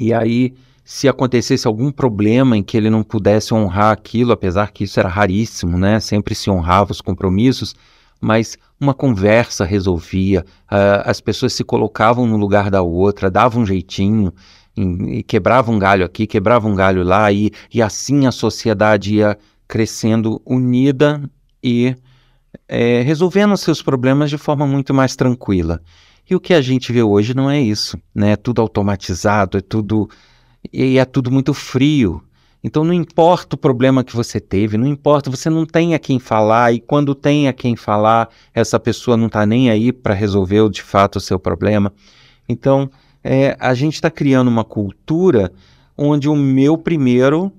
E 0.01 0.15
aí, 0.15 0.55
se 0.85 1.07
acontecesse 1.07 1.67
algum 1.67 1.93
problema 1.93 2.57
em 2.57 2.63
que 2.63 2.75
ele 2.75 2.89
não 2.89 3.03
pudesse 3.03 3.53
honrar 3.53 3.93
aquilo, 3.93 4.33
apesar 4.33 4.73
que 4.73 4.85
isso 4.85 4.99
era 4.99 5.09
raríssimo, 5.09 5.77
né? 5.77 6.01
Sempre 6.01 6.35
se 6.35 6.49
honrava 6.49 6.93
os 6.93 7.03
compromissos, 7.03 7.75
mas 8.21 8.57
uma 8.81 8.95
conversa 8.95 9.65
resolvia, 9.65 10.45
uh, 10.71 11.03
as 11.05 11.21
pessoas 11.21 11.53
se 11.53 11.65
colocavam 11.65 12.27
no 12.27 12.37
lugar 12.37 12.71
da 12.71 12.83
outra, 12.83 13.31
davam 13.31 13.63
um 13.63 13.67
jeitinho, 13.67 14.33
e, 14.77 15.23
quebravam 15.23 15.75
um 15.75 15.79
galho 15.79 16.05
aqui, 16.05 16.27
quebravam 16.27 16.73
um 16.73 16.75
galho 16.75 17.03
lá, 17.03 17.31
e, 17.33 17.51
e 17.73 17.83
assim 17.83 18.27
a 18.27 18.33
sociedade 18.33 19.17
ia 19.17 19.37
crescendo 19.67 20.41
unida 20.47 21.21
e 21.63 21.95
é, 22.69 23.03
resolvendo 23.03 23.57
seus 23.57 23.83
problemas 23.83 24.31
de 24.31 24.39
forma 24.39 24.67
muito 24.67 24.95
mais 24.95 25.17
tranquila. 25.17 25.81
E 26.29 26.35
o 26.35 26.41
que 26.41 26.55
a 26.55 26.61
gente 26.61 26.93
vê 26.93 27.03
hoje 27.03 27.35
não 27.35 27.51
é 27.51 27.61
isso, 27.61 27.99
né? 28.15 28.33
É 28.33 28.37
tudo 28.37 28.61
automatizado, 28.61 29.57
é 29.59 29.61
tudo 29.61 30.09
e 30.73 30.99
é 30.99 31.05
tudo 31.05 31.31
muito 31.31 31.55
frio. 31.55 32.23
Então 32.63 32.85
não 32.85 32.93
importa 32.93 33.55
o 33.55 33.59
problema 33.59 34.03
que 34.03 34.17
você 34.17 34.41
teve, 34.41 34.77
não 34.77 34.87
importa, 34.87 35.31
você 35.31 35.49
não 35.49 35.65
tem 35.65 35.95
a 35.95 35.99
quem 35.99 36.19
falar, 36.19 36.73
e 36.73 36.81
quando 36.81 37.15
tem 37.15 37.47
a 37.47 37.53
quem 37.53 37.77
falar, 37.77 38.29
essa 38.53 38.81
pessoa 38.81 39.17
não 39.17 39.27
está 39.27 39.47
nem 39.47 39.71
aí 39.71 39.93
para 39.93 40.15
resolver 40.15 40.69
de 40.69 40.83
fato 40.83 41.17
o 41.17 41.21
seu 41.21 41.39
problema. 41.39 41.93
Então 42.49 42.91
é, 43.23 43.57
a 43.61 43.75
gente 43.75 43.95
está 43.95 44.11
criando 44.11 44.49
uma 44.49 44.65
cultura 44.65 45.53
onde 45.97 46.29
o 46.29 46.37
meu 46.37 46.77
primeiro 46.77 47.53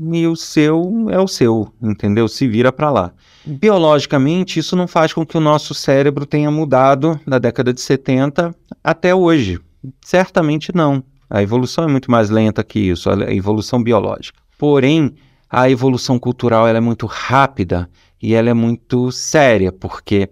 e 0.00 0.26
o 0.26 0.34
seu 0.34 1.08
é 1.10 1.18
o 1.18 1.28
seu, 1.28 1.72
entendeu? 1.82 2.26
Se 2.26 2.48
vira 2.48 2.72
para 2.72 2.90
lá. 2.90 3.12
Biologicamente, 3.44 4.58
isso 4.58 4.74
não 4.74 4.86
faz 4.86 5.12
com 5.12 5.24
que 5.26 5.36
o 5.36 5.40
nosso 5.40 5.74
cérebro 5.74 6.24
tenha 6.24 6.50
mudado 6.50 7.20
da 7.26 7.38
década 7.38 7.72
de 7.72 7.80
70 7.80 8.54
até 8.82 9.14
hoje. 9.14 9.60
Certamente 10.00 10.74
não. 10.74 11.02
A 11.34 11.42
evolução 11.42 11.84
é 11.84 11.86
muito 11.86 12.10
mais 12.10 12.28
lenta 12.28 12.62
que 12.62 12.78
isso, 12.78 13.08
a 13.08 13.32
evolução 13.32 13.82
biológica. 13.82 14.38
Porém, 14.58 15.14
a 15.48 15.70
evolução 15.70 16.18
cultural 16.18 16.68
ela 16.68 16.76
é 16.76 16.80
muito 16.80 17.06
rápida 17.06 17.88
e 18.22 18.34
ela 18.34 18.50
é 18.50 18.54
muito 18.54 19.10
séria, 19.10 19.72
porque 19.72 20.28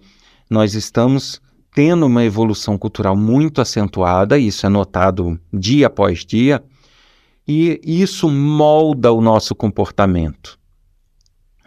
nós 0.50 0.74
estamos 0.74 1.40
tendo 1.74 2.04
uma 2.04 2.22
evolução 2.22 2.76
cultural 2.76 3.16
muito 3.16 3.62
acentuada, 3.62 4.38
isso 4.38 4.66
é 4.66 4.68
notado 4.68 5.40
dia 5.50 5.86
após 5.86 6.22
dia, 6.22 6.62
e 7.48 7.80
isso 7.82 8.28
molda 8.28 9.10
o 9.10 9.22
nosso 9.22 9.54
comportamento. 9.54 10.58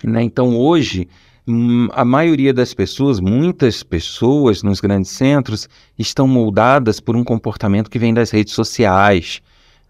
Né? 0.03 0.21
Então, 0.21 0.55
hoje, 0.55 1.07
a 1.91 2.05
maioria 2.05 2.53
das 2.53 2.73
pessoas, 2.73 3.19
muitas 3.19 3.83
pessoas 3.83 4.63
nos 4.63 4.79
grandes 4.79 5.11
centros, 5.11 5.67
estão 5.97 6.27
moldadas 6.27 6.99
por 6.99 7.15
um 7.15 7.23
comportamento 7.23 7.89
que 7.89 7.99
vem 7.99 8.13
das 8.13 8.31
redes 8.31 8.53
sociais, 8.53 9.41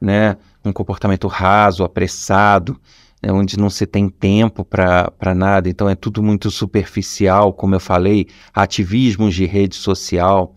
né? 0.01 0.35
Um 0.65 0.73
comportamento 0.73 1.27
raso, 1.27 1.83
apressado, 1.83 2.79
né? 3.21 3.31
onde 3.31 3.57
não 3.57 3.69
se 3.69 3.85
tem 3.85 4.09
tempo 4.09 4.65
para 4.65 5.35
nada, 5.35 5.69
então 5.69 5.87
é 5.87 5.95
tudo 5.95 6.23
muito 6.23 6.49
superficial, 6.49 7.53
como 7.53 7.75
eu 7.75 7.79
falei, 7.79 8.27
ativismos 8.53 9.35
de 9.35 9.45
rede 9.45 9.75
social. 9.75 10.55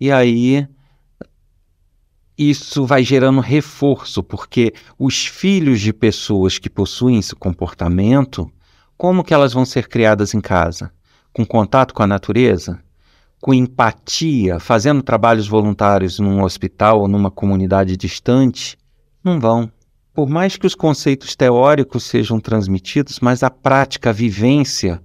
E 0.00 0.10
aí 0.10 0.66
isso 2.38 2.86
vai 2.86 3.02
gerando 3.02 3.40
reforço, 3.40 4.22
porque 4.22 4.72
os 4.98 5.26
filhos 5.26 5.80
de 5.80 5.92
pessoas 5.92 6.56
que 6.56 6.70
possuem 6.70 7.18
esse 7.18 7.34
comportamento 7.34 8.50
como 8.98 9.22
que 9.22 9.32
elas 9.32 9.52
vão 9.52 9.64
ser 9.64 9.86
criadas 9.86 10.34
em 10.34 10.40
casa? 10.40 10.90
Com 11.32 11.46
contato 11.46 11.94
com 11.94 12.02
a 12.02 12.06
natureza? 12.06 12.80
Com 13.40 13.54
empatia, 13.54 14.58
fazendo 14.58 15.04
trabalhos 15.04 15.46
voluntários 15.46 16.18
num 16.18 16.42
hospital 16.42 17.02
ou 17.02 17.06
numa 17.06 17.30
comunidade 17.30 17.96
distante? 17.96 18.76
Não 19.22 19.38
vão. 19.38 19.70
Por 20.12 20.28
mais 20.28 20.56
que 20.56 20.66
os 20.66 20.74
conceitos 20.74 21.36
teóricos 21.36 22.02
sejam 22.02 22.40
transmitidos, 22.40 23.20
mas 23.20 23.44
a 23.44 23.50
prática, 23.50 24.10
a 24.10 24.12
vivência, 24.12 25.00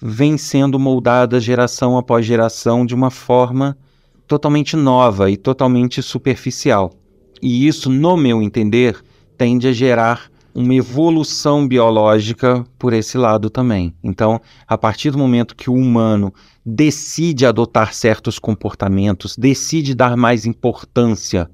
vem 0.00 0.36
sendo 0.36 0.76
moldada 0.76 1.38
geração 1.38 1.96
após 1.96 2.26
geração 2.26 2.84
de 2.84 2.92
uma 2.92 3.08
forma 3.08 3.78
totalmente 4.26 4.74
nova 4.74 5.30
e 5.30 5.36
totalmente 5.36 6.02
superficial. 6.02 6.92
E 7.40 7.68
isso, 7.68 7.88
no 7.88 8.16
meu 8.16 8.42
entender, 8.42 9.00
tende 9.38 9.68
a 9.68 9.72
gerar 9.72 10.31
uma 10.54 10.74
evolução 10.74 11.66
biológica 11.66 12.64
por 12.78 12.92
esse 12.92 13.16
lado 13.16 13.48
também. 13.48 13.94
Então, 14.02 14.40
a 14.66 14.76
partir 14.76 15.10
do 15.10 15.18
momento 15.18 15.56
que 15.56 15.70
o 15.70 15.74
humano 15.74 16.32
decide 16.64 17.46
adotar 17.46 17.94
certos 17.94 18.38
comportamentos, 18.38 19.36
decide 19.36 19.94
dar 19.94 20.16
mais 20.16 20.44
importância 20.44 21.50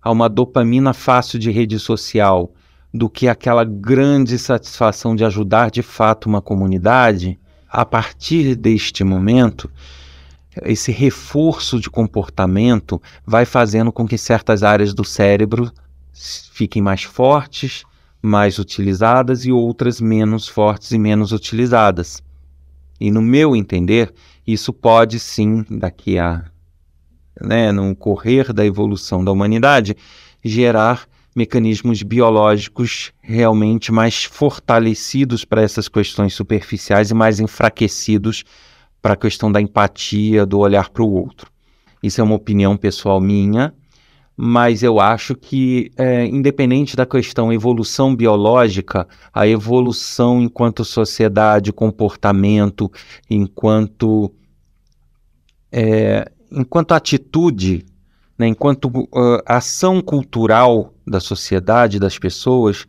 a 0.00 0.10
uma 0.10 0.28
dopamina 0.28 0.92
fácil 0.92 1.38
de 1.38 1.50
rede 1.50 1.78
social 1.78 2.52
do 2.92 3.08
que 3.08 3.28
aquela 3.28 3.64
grande 3.64 4.38
satisfação 4.38 5.14
de 5.14 5.24
ajudar 5.24 5.70
de 5.70 5.82
fato 5.82 6.26
uma 6.26 6.42
comunidade, 6.42 7.38
a 7.68 7.86
partir 7.86 8.54
deste 8.54 9.02
momento, 9.02 9.70
esse 10.62 10.92
reforço 10.92 11.80
de 11.80 11.88
comportamento 11.88 13.00
vai 13.24 13.46
fazendo 13.46 13.90
com 13.90 14.06
que 14.06 14.18
certas 14.18 14.62
áreas 14.62 14.92
do 14.92 15.04
cérebro 15.04 15.72
fiquem 16.12 16.82
mais 16.82 17.02
fortes, 17.02 17.84
mais 18.22 18.58
utilizadas 18.58 19.44
e 19.44 19.50
outras 19.50 20.00
menos 20.00 20.46
fortes 20.46 20.92
e 20.92 20.98
menos 20.98 21.32
utilizadas. 21.32 22.22
E 23.00 23.10
no 23.10 23.20
meu 23.20 23.56
entender, 23.56 24.14
isso 24.46 24.72
pode 24.72 25.18
sim, 25.18 25.64
daqui 25.68 26.18
a 26.18 26.44
né, 27.40 27.72
no 27.72 27.94
correr 27.96 28.52
da 28.52 28.64
evolução 28.64 29.24
da 29.24 29.32
humanidade, 29.32 29.96
gerar 30.44 31.06
mecanismos 31.34 32.02
biológicos 32.02 33.12
realmente 33.20 33.90
mais 33.90 34.24
fortalecidos 34.24 35.44
para 35.44 35.62
essas 35.62 35.88
questões 35.88 36.34
superficiais 36.34 37.10
e 37.10 37.14
mais 37.14 37.40
enfraquecidos 37.40 38.44
para 39.00 39.14
a 39.14 39.16
questão 39.16 39.50
da 39.50 39.60
empatia, 39.60 40.44
do 40.44 40.58
olhar 40.58 40.90
para 40.90 41.02
o 41.02 41.10
outro. 41.10 41.50
Isso 42.02 42.20
é 42.20 42.24
uma 42.24 42.34
opinião 42.34 42.76
pessoal 42.76 43.20
minha, 43.20 43.74
mas 44.36 44.82
eu 44.82 44.98
acho 44.98 45.34
que, 45.34 45.90
é, 45.96 46.24
independente 46.26 46.96
da 46.96 47.04
questão 47.04 47.52
evolução 47.52 48.14
biológica, 48.16 49.06
a 49.32 49.46
evolução 49.46 50.40
enquanto 50.40 50.84
sociedade, 50.84 51.72
comportamento, 51.72 52.90
enquanto, 53.28 54.32
é, 55.70 56.30
enquanto 56.50 56.92
atitude, 56.92 57.84
né, 58.38 58.48
enquanto 58.48 58.86
uh, 58.86 59.42
ação 59.46 60.00
cultural 60.00 60.94
da 61.06 61.20
sociedade, 61.20 62.00
das 62.00 62.18
pessoas, 62.18 62.86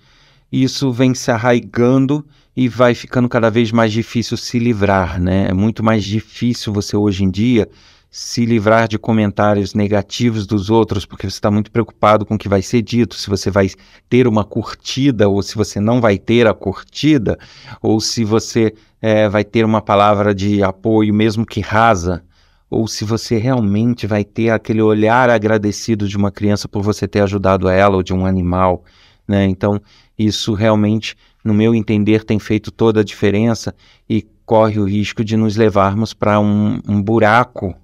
isso 0.51 0.91
vem 0.91 1.13
se 1.13 1.29
arraigando 1.29 2.25
e 2.55 2.69
vai 2.69 2.95
ficando 2.95 3.27
cada 3.27 3.49
vez 3.49 3.71
mais 3.71 3.91
difícil 3.91 4.37
se 4.37 4.59
livrar, 4.59 5.19
né? 5.19 5.47
É 5.49 5.53
muito 5.53 5.83
mais 5.83 6.03
difícil 6.03 6.71
você 6.71 6.95
hoje 6.95 7.23
em 7.23 7.31
dia 7.31 7.67
se 8.15 8.45
livrar 8.45 8.87
de 8.87 8.99
comentários 8.99 9.73
negativos 9.73 10.45
dos 10.45 10.69
outros, 10.69 11.03
porque 11.03 11.27
você 11.27 11.35
está 11.35 11.49
muito 11.49 11.71
preocupado 11.71 12.27
com 12.27 12.35
o 12.35 12.37
que 12.37 12.47
vai 12.47 12.61
ser 12.61 12.83
dito, 12.83 13.15
se 13.15 13.27
você 13.27 13.49
vai 13.49 13.67
ter 14.07 14.27
uma 14.27 14.43
curtida 14.43 15.27
ou 15.27 15.41
se 15.41 15.55
você 15.55 15.79
não 15.79 15.99
vai 15.99 16.19
ter 16.19 16.45
a 16.45 16.53
curtida, 16.53 17.39
ou 17.81 17.99
se 17.99 18.23
você 18.23 18.75
é, 19.01 19.27
vai 19.27 19.43
ter 19.43 19.65
uma 19.65 19.81
palavra 19.81 20.31
de 20.31 20.61
apoio, 20.61 21.11
mesmo 21.11 21.43
que 21.43 21.59
rasa, 21.59 22.23
ou 22.69 22.87
se 22.87 23.03
você 23.03 23.39
realmente 23.39 24.05
vai 24.05 24.23
ter 24.23 24.51
aquele 24.51 24.83
olhar 24.83 25.31
agradecido 25.31 26.07
de 26.07 26.15
uma 26.15 26.29
criança 26.29 26.67
por 26.67 26.83
você 26.83 27.07
ter 27.07 27.21
ajudado 27.21 27.67
ela 27.67 27.95
ou 27.95 28.03
de 28.03 28.13
um 28.13 28.27
animal, 28.27 28.83
né? 29.27 29.45
Então, 29.45 29.81
isso 30.15 30.53
realmente, 30.53 31.15
no 31.43 31.51
meu 31.51 31.73
entender, 31.73 32.23
tem 32.23 32.37
feito 32.37 32.69
toda 32.69 32.99
a 32.99 33.03
diferença 33.03 33.73
e 34.07 34.23
corre 34.45 34.79
o 34.79 34.85
risco 34.85 35.23
de 35.23 35.35
nos 35.35 35.55
levarmos 35.55 36.13
para 36.13 36.39
um, 36.39 36.79
um 36.87 37.01
buraco 37.01 37.75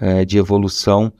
é, 0.00 0.24
de 0.24 0.38
evolução 0.38 1.12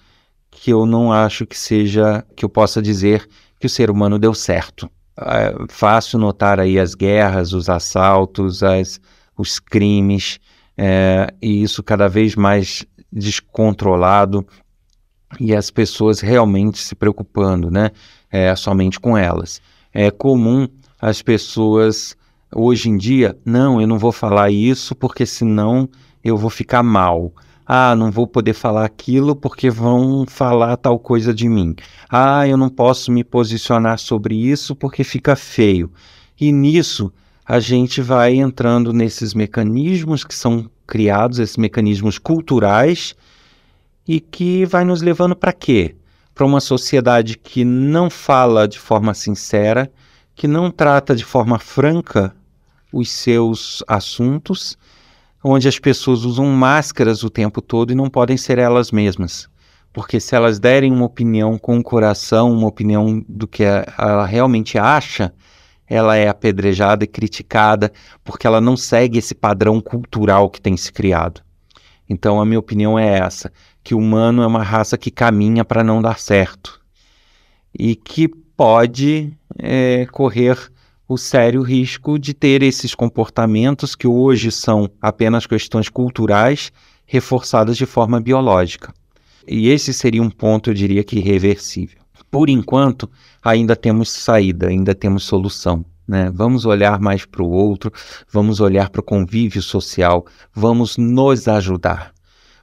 que 0.50 0.72
eu 0.72 0.84
não 0.84 1.12
acho 1.12 1.46
que 1.46 1.56
seja, 1.56 2.24
que 2.34 2.44
eu 2.44 2.48
possa 2.48 2.82
dizer 2.82 3.28
que 3.58 3.66
o 3.66 3.70
ser 3.70 3.90
humano 3.90 4.18
deu 4.18 4.34
certo. 4.34 4.90
É 5.16 5.54
fácil 5.68 6.18
notar 6.18 6.58
aí 6.58 6.78
as 6.78 6.94
guerras, 6.94 7.52
os 7.52 7.68
assaltos, 7.68 8.62
as, 8.62 9.00
os 9.36 9.58
crimes, 9.58 10.40
é, 10.76 11.32
e 11.40 11.62
isso 11.62 11.82
cada 11.82 12.08
vez 12.08 12.34
mais 12.34 12.84
descontrolado 13.12 14.46
e 15.38 15.54
as 15.54 15.70
pessoas 15.70 16.20
realmente 16.20 16.78
se 16.78 16.94
preocupando, 16.94 17.70
né? 17.70 17.90
É, 18.30 18.54
somente 18.56 18.98
com 18.98 19.16
elas. 19.16 19.60
É 19.92 20.10
comum 20.10 20.66
as 21.00 21.22
pessoas 21.22 22.16
hoje 22.54 22.88
em 22.88 22.96
dia, 22.96 23.36
não, 23.44 23.80
eu 23.80 23.86
não 23.86 23.98
vou 23.98 24.12
falar 24.12 24.50
isso 24.50 24.94
porque 24.94 25.24
senão 25.24 25.88
eu 26.22 26.36
vou 26.36 26.50
ficar 26.50 26.82
mal 26.82 27.32
ah, 27.72 27.94
não 27.94 28.10
vou 28.10 28.26
poder 28.26 28.52
falar 28.52 28.84
aquilo 28.84 29.36
porque 29.36 29.70
vão 29.70 30.26
falar 30.26 30.76
tal 30.76 30.98
coisa 30.98 31.32
de 31.32 31.48
mim. 31.48 31.76
Ah, 32.08 32.44
eu 32.44 32.56
não 32.56 32.68
posso 32.68 33.12
me 33.12 33.22
posicionar 33.22 33.96
sobre 34.00 34.34
isso 34.34 34.74
porque 34.74 35.04
fica 35.04 35.36
feio. 35.36 35.88
E 36.40 36.50
nisso 36.50 37.12
a 37.46 37.60
gente 37.60 38.02
vai 38.02 38.34
entrando 38.34 38.92
nesses 38.92 39.34
mecanismos 39.34 40.24
que 40.24 40.34
são 40.34 40.68
criados, 40.84 41.38
esses 41.38 41.56
mecanismos 41.56 42.18
culturais, 42.18 43.14
e 44.04 44.18
que 44.18 44.66
vai 44.66 44.84
nos 44.84 45.00
levando 45.00 45.36
para 45.36 45.52
quê? 45.52 45.94
Para 46.34 46.46
uma 46.46 46.58
sociedade 46.58 47.38
que 47.38 47.64
não 47.64 48.10
fala 48.10 48.66
de 48.66 48.80
forma 48.80 49.14
sincera, 49.14 49.88
que 50.34 50.48
não 50.48 50.72
trata 50.72 51.14
de 51.14 51.24
forma 51.24 51.56
franca 51.56 52.34
os 52.92 53.12
seus 53.12 53.84
assuntos 53.86 54.76
onde 55.42 55.68
as 55.68 55.78
pessoas 55.78 56.24
usam 56.24 56.46
máscaras 56.46 57.22
o 57.22 57.30
tempo 57.30 57.62
todo 57.62 57.92
e 57.92 57.94
não 57.94 58.10
podem 58.10 58.36
ser 58.36 58.58
elas 58.58 58.90
mesmas. 58.90 59.48
Porque 59.92 60.20
se 60.20 60.36
elas 60.36 60.58
derem 60.58 60.92
uma 60.92 61.06
opinião 61.06 61.58
com 61.58 61.78
o 61.78 61.82
coração, 61.82 62.52
uma 62.52 62.68
opinião 62.68 63.24
do 63.28 63.48
que 63.48 63.64
ela 63.64 64.24
realmente 64.24 64.78
acha, 64.78 65.32
ela 65.86 66.16
é 66.16 66.28
apedrejada 66.28 67.02
e 67.02 67.08
criticada 67.08 67.92
porque 68.22 68.46
ela 68.46 68.60
não 68.60 68.76
segue 68.76 69.18
esse 69.18 69.34
padrão 69.34 69.80
cultural 69.80 70.48
que 70.48 70.60
tem 70.60 70.76
se 70.76 70.92
criado. 70.92 71.42
Então 72.08 72.40
a 72.40 72.46
minha 72.46 72.58
opinião 72.58 72.96
é 72.98 73.18
essa, 73.18 73.52
que 73.82 73.94
o 73.94 73.98
humano 73.98 74.42
é 74.42 74.46
uma 74.46 74.62
raça 74.62 74.96
que 74.96 75.10
caminha 75.10 75.64
para 75.64 75.82
não 75.82 76.00
dar 76.00 76.18
certo 76.18 76.80
e 77.76 77.96
que 77.96 78.28
pode 78.28 79.32
é, 79.58 80.06
correr 80.12 80.56
o 81.10 81.18
sério 81.18 81.60
risco 81.62 82.16
de 82.20 82.32
ter 82.32 82.62
esses 82.62 82.94
comportamentos 82.94 83.96
que 83.96 84.06
hoje 84.06 84.52
são 84.52 84.88
apenas 85.02 85.44
questões 85.44 85.88
culturais 85.88 86.70
reforçadas 87.04 87.76
de 87.76 87.84
forma 87.84 88.20
biológica. 88.20 88.94
E 89.44 89.70
esse 89.70 89.92
seria 89.92 90.22
um 90.22 90.30
ponto, 90.30 90.70
eu 90.70 90.74
diria 90.74 91.02
que 91.02 91.18
irreversível. 91.18 92.00
Por 92.30 92.48
enquanto, 92.48 93.10
ainda 93.42 93.74
temos 93.74 94.08
saída, 94.08 94.68
ainda 94.68 94.94
temos 94.94 95.24
solução. 95.24 95.84
Né? 96.06 96.30
Vamos 96.32 96.64
olhar 96.64 97.00
mais 97.00 97.24
para 97.24 97.42
o 97.42 97.50
outro, 97.50 97.92
vamos 98.32 98.60
olhar 98.60 98.88
para 98.88 99.00
o 99.00 99.04
convívio 99.04 99.62
social, 99.62 100.24
vamos 100.54 100.96
nos 100.96 101.48
ajudar 101.48 102.12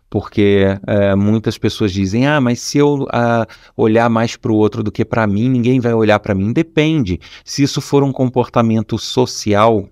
porque 0.10 0.65
é, 0.86 1.15
muitas 1.15 1.58
pessoas 1.58 1.91
dizem: 1.91 2.28
ah, 2.28 2.39
mas 2.39 2.60
se 2.60 2.78
eu 2.78 3.06
ah, 3.12 3.46
olhar 3.76 4.10
mais 4.10 4.36
para 4.36 4.52
o 4.52 4.56
outro 4.56 4.82
do 4.84 4.91
que 4.91 5.04
para 5.04 5.28
mim, 5.28 5.50
ninguém 5.50 5.80
vai 5.80 5.93
olhar 5.93 6.20
para 6.20 6.34
mim. 6.34 6.54
Depende. 6.54 7.20
Se 7.43 7.63
isso 7.63 7.82
for 7.82 8.04
um 8.04 8.12
comportamento 8.12 8.98
social, 8.98 9.88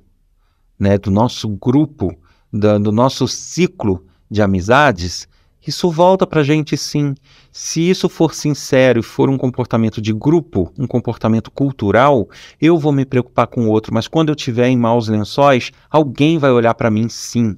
né, 0.80 0.98
do 0.98 1.12
nosso 1.12 1.50
grupo, 1.50 2.16
da, 2.52 2.78
do 2.78 2.92
nosso 2.92 3.28
ciclo 3.28 4.06
de 4.30 4.42
amizades, 4.42 5.28
isso 5.68 5.90
volta 5.90 6.28
para 6.28 6.42
a 6.42 6.44
gente 6.44 6.78
sim. 6.78 7.16
Se 7.52 7.90
isso 7.90 8.08
for 8.08 8.34
sincero 8.34 9.00
e 9.00 9.04
for 9.04 9.30
um 9.30 9.38
comportamento 9.38 10.02
de 10.02 10.14
grupo, 10.14 10.72
um 10.78 10.86
comportamento 10.86 11.50
cultural, 11.50 12.30
eu 12.62 12.78
vou 12.78 12.92
me 12.92 13.04
preocupar 13.04 13.48
com 13.48 13.66
o 13.66 13.70
outro, 13.70 13.94
mas 13.94 14.08
quando 14.08 14.30
eu 14.30 14.36
estiver 14.36 14.68
em 14.68 14.78
maus 14.78 15.08
lençóis, 15.08 15.72
alguém 15.90 16.38
vai 16.38 16.52
olhar 16.52 16.74
para 16.76 16.92
mim 16.92 17.10
sim. 17.10 17.56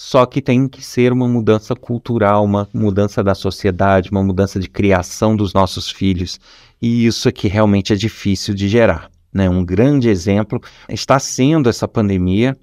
Só 0.00 0.24
que 0.26 0.40
tem 0.40 0.68
que 0.68 0.80
ser 0.80 1.12
uma 1.12 1.26
mudança 1.26 1.74
cultural, 1.74 2.44
uma 2.44 2.68
mudança 2.72 3.20
da 3.20 3.34
sociedade, 3.34 4.12
uma 4.12 4.22
mudança 4.22 4.60
de 4.60 4.68
criação 4.68 5.34
dos 5.34 5.52
nossos 5.52 5.90
filhos. 5.90 6.38
E 6.80 7.04
isso 7.04 7.28
é 7.28 7.32
que 7.32 7.48
realmente 7.48 7.92
é 7.92 7.96
difícil 7.96 8.54
de 8.54 8.68
gerar. 8.68 9.10
Né? 9.34 9.50
Um 9.50 9.64
grande 9.64 10.08
exemplo 10.08 10.62
está 10.88 11.18
sendo 11.18 11.68
essa 11.68 11.88
pandemia, 11.88 12.56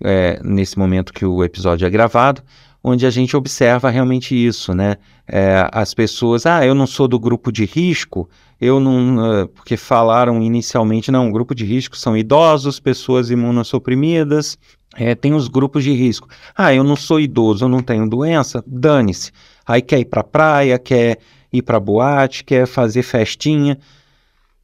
é, 0.00 0.40
nesse 0.44 0.78
momento 0.78 1.12
que 1.12 1.26
o 1.26 1.42
episódio 1.42 1.84
é 1.84 1.90
gravado, 1.90 2.44
onde 2.80 3.04
a 3.04 3.10
gente 3.10 3.36
observa 3.36 3.90
realmente 3.90 4.36
isso, 4.36 4.72
né? 4.72 4.98
É, 5.26 5.68
as 5.72 5.92
pessoas, 5.92 6.46
ah, 6.46 6.64
eu 6.64 6.76
não 6.76 6.86
sou 6.86 7.08
do 7.08 7.18
grupo 7.18 7.50
de 7.50 7.64
risco, 7.64 8.30
eu 8.60 8.78
não, 8.78 9.48
porque 9.52 9.76
falaram 9.76 10.40
inicialmente, 10.40 11.10
não, 11.10 11.32
grupo 11.32 11.56
de 11.56 11.64
risco 11.64 11.96
são 11.96 12.16
idosos, 12.16 12.78
pessoas 12.78 13.30
imunossuprimidas, 13.30 14.56
é, 14.96 15.14
tem 15.14 15.34
os 15.34 15.48
grupos 15.48 15.84
de 15.84 15.92
risco. 15.92 16.28
Ah, 16.56 16.74
eu 16.74 16.82
não 16.82 16.96
sou 16.96 17.20
idoso, 17.20 17.64
eu 17.64 17.68
não 17.68 17.82
tenho 17.82 18.08
doença, 18.08 18.62
dane-se. 18.66 19.30
Aí 19.66 19.82
quer 19.82 20.00
ir 20.00 20.06
para 20.06 20.24
praia, 20.24 20.78
quer 20.78 21.18
ir 21.52 21.62
para 21.62 21.78
boate, 21.78 22.44
quer 22.44 22.66
fazer 22.66 23.02
festinha. 23.02 23.78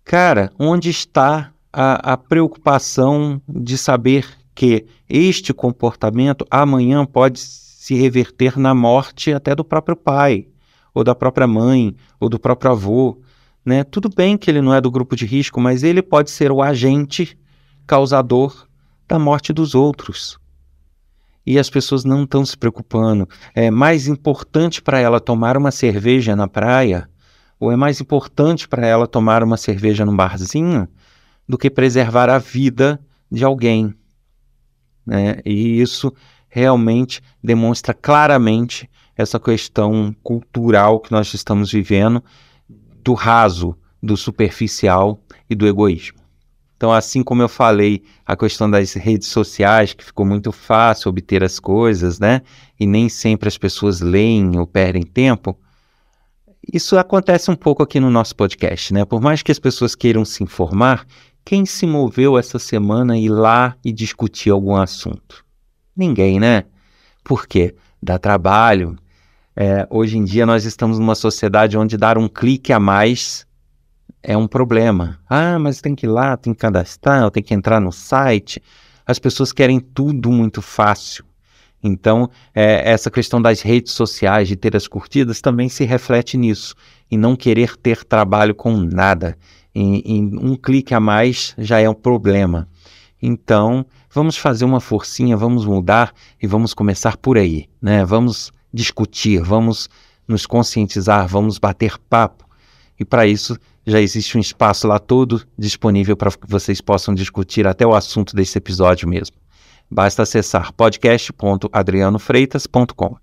Cara, 0.04 0.50
onde 0.58 0.90
está 0.90 1.52
a, 1.72 2.12
a 2.12 2.16
preocupação 2.16 3.40
de 3.48 3.76
saber 3.76 4.26
que 4.54 4.86
este 5.08 5.52
comportamento 5.52 6.46
amanhã 6.50 7.04
pode 7.04 7.38
se 7.40 7.94
reverter 7.94 8.58
na 8.58 8.74
morte 8.74 9.32
até 9.32 9.54
do 9.54 9.64
próprio 9.64 9.96
pai, 9.96 10.46
ou 10.94 11.02
da 11.04 11.14
própria 11.14 11.46
mãe, 11.46 11.94
ou 12.18 12.28
do 12.28 12.38
próprio 12.38 12.70
avô? 12.70 13.20
Né? 13.64 13.82
Tudo 13.82 14.08
bem 14.08 14.36
que 14.36 14.50
ele 14.50 14.60
não 14.60 14.74
é 14.74 14.80
do 14.80 14.90
grupo 14.90 15.16
de 15.16 15.26
risco, 15.26 15.60
mas 15.60 15.82
ele 15.82 16.02
pode 16.02 16.30
ser 16.30 16.52
o 16.52 16.62
agente 16.62 17.36
causador 17.86 18.66
da 19.06 19.18
morte 19.18 19.52
dos 19.52 19.74
outros. 19.74 20.38
E 21.46 21.58
as 21.58 21.68
pessoas 21.68 22.04
não 22.04 22.24
estão 22.24 22.44
se 22.44 22.56
preocupando. 22.56 23.28
É 23.54 23.70
mais 23.70 24.08
importante 24.08 24.80
para 24.80 24.98
ela 24.98 25.20
tomar 25.20 25.56
uma 25.56 25.70
cerveja 25.70 26.34
na 26.34 26.48
praia, 26.48 27.08
ou 27.60 27.70
é 27.70 27.76
mais 27.76 28.00
importante 28.00 28.66
para 28.66 28.86
ela 28.86 29.06
tomar 29.06 29.42
uma 29.42 29.56
cerveja 29.56 30.04
num 30.04 30.16
barzinho, 30.16 30.88
do 31.46 31.58
que 31.58 31.70
preservar 31.70 32.30
a 32.30 32.38
vida 32.38 32.98
de 33.30 33.44
alguém. 33.44 33.94
Né? 35.06 35.36
E 35.44 35.80
isso 35.80 36.12
realmente 36.48 37.20
demonstra 37.42 37.92
claramente 37.92 38.88
essa 39.16 39.38
questão 39.38 40.14
cultural 40.22 41.00
que 41.00 41.12
nós 41.12 41.32
estamos 41.34 41.70
vivendo, 41.70 42.22
do 43.02 43.12
raso, 43.12 43.76
do 44.02 44.16
superficial 44.16 45.20
e 45.48 45.54
do 45.54 45.66
egoísmo. 45.66 46.23
Então, 46.84 46.92
assim 46.92 47.22
como 47.22 47.40
eu 47.40 47.48
falei, 47.48 48.02
a 48.26 48.36
questão 48.36 48.70
das 48.70 48.92
redes 48.92 49.28
sociais, 49.28 49.94
que 49.94 50.04
ficou 50.04 50.26
muito 50.26 50.52
fácil 50.52 51.08
obter 51.08 51.42
as 51.42 51.58
coisas, 51.58 52.20
né? 52.20 52.42
E 52.78 52.86
nem 52.86 53.08
sempre 53.08 53.48
as 53.48 53.56
pessoas 53.56 54.02
leem 54.02 54.58
ou 54.58 54.66
perdem 54.66 55.02
tempo. 55.02 55.58
Isso 56.70 56.98
acontece 56.98 57.50
um 57.50 57.56
pouco 57.56 57.82
aqui 57.82 57.98
no 57.98 58.10
nosso 58.10 58.36
podcast, 58.36 58.92
né? 58.92 59.02
Por 59.06 59.18
mais 59.18 59.40
que 59.40 59.50
as 59.50 59.58
pessoas 59.58 59.94
queiram 59.94 60.26
se 60.26 60.44
informar, 60.44 61.06
quem 61.42 61.64
se 61.64 61.86
moveu 61.86 62.36
essa 62.36 62.58
semana 62.58 63.16
ir 63.16 63.30
lá 63.30 63.74
e 63.82 63.90
discutir 63.90 64.50
algum 64.50 64.76
assunto? 64.76 65.42
Ninguém, 65.96 66.38
né? 66.38 66.64
Por 67.24 67.46
quê? 67.46 67.74
Dá 68.02 68.18
trabalho, 68.18 68.94
É, 69.56 69.86
hoje 69.88 70.18
em 70.18 70.24
dia 70.24 70.44
nós 70.44 70.66
estamos 70.66 70.98
numa 70.98 71.14
sociedade 71.14 71.78
onde 71.78 71.96
dar 71.96 72.18
um 72.18 72.28
clique 72.28 72.74
a 72.74 72.78
mais 72.78 73.46
é 74.24 74.36
um 74.36 74.48
problema. 74.48 75.20
Ah, 75.28 75.58
mas 75.58 75.80
tem 75.80 75.94
que 75.94 76.06
ir 76.06 76.08
lá, 76.08 76.36
tem 76.36 76.54
que 76.54 76.60
cadastrar, 76.60 77.30
tem 77.30 77.42
que 77.42 77.52
entrar 77.52 77.78
no 77.78 77.92
site. 77.92 78.60
As 79.06 79.18
pessoas 79.18 79.52
querem 79.52 79.78
tudo 79.78 80.32
muito 80.32 80.62
fácil. 80.62 81.24
Então, 81.82 82.30
é, 82.54 82.90
essa 82.90 83.10
questão 83.10 83.40
das 83.40 83.60
redes 83.60 83.92
sociais, 83.92 84.48
de 84.48 84.56
ter 84.56 84.74
as 84.74 84.88
curtidas, 84.88 85.42
também 85.42 85.68
se 85.68 85.84
reflete 85.84 86.38
nisso, 86.38 86.74
em 87.10 87.18
não 87.18 87.36
querer 87.36 87.76
ter 87.76 88.02
trabalho 88.02 88.54
com 88.54 88.74
nada. 88.74 89.36
Em, 89.74 90.00
em 90.00 90.38
um 90.38 90.56
clique 90.56 90.94
a 90.94 91.00
mais 91.00 91.54
já 91.58 91.78
é 91.78 91.88
um 91.88 91.94
problema. 91.94 92.66
Então, 93.20 93.84
vamos 94.10 94.38
fazer 94.38 94.64
uma 94.64 94.80
forcinha, 94.80 95.36
vamos 95.36 95.66
mudar 95.66 96.14
e 96.42 96.46
vamos 96.46 96.72
começar 96.72 97.18
por 97.18 97.36
aí, 97.36 97.68
né? 97.80 98.04
Vamos 98.04 98.50
discutir, 98.72 99.42
vamos 99.42 99.90
nos 100.26 100.46
conscientizar, 100.46 101.28
vamos 101.28 101.58
bater 101.58 101.98
papo. 102.08 102.44
E 102.98 103.04
para 103.04 103.26
isso 103.26 103.58
já 103.86 104.00
existe 104.00 104.38
um 104.38 104.40
espaço 104.40 104.88
lá 104.88 104.98
todo 104.98 105.42
disponível 105.58 106.16
para 106.16 106.30
que 106.30 106.48
vocês 106.48 106.80
possam 106.80 107.14
discutir 107.14 107.66
até 107.66 107.86
o 107.86 107.94
assunto 107.94 108.34
desse 108.34 108.56
episódio 108.56 109.06
mesmo. 109.08 109.36
Basta 109.90 110.22
acessar 110.22 110.72
podcast.adrianofreitas.com. 110.72 113.16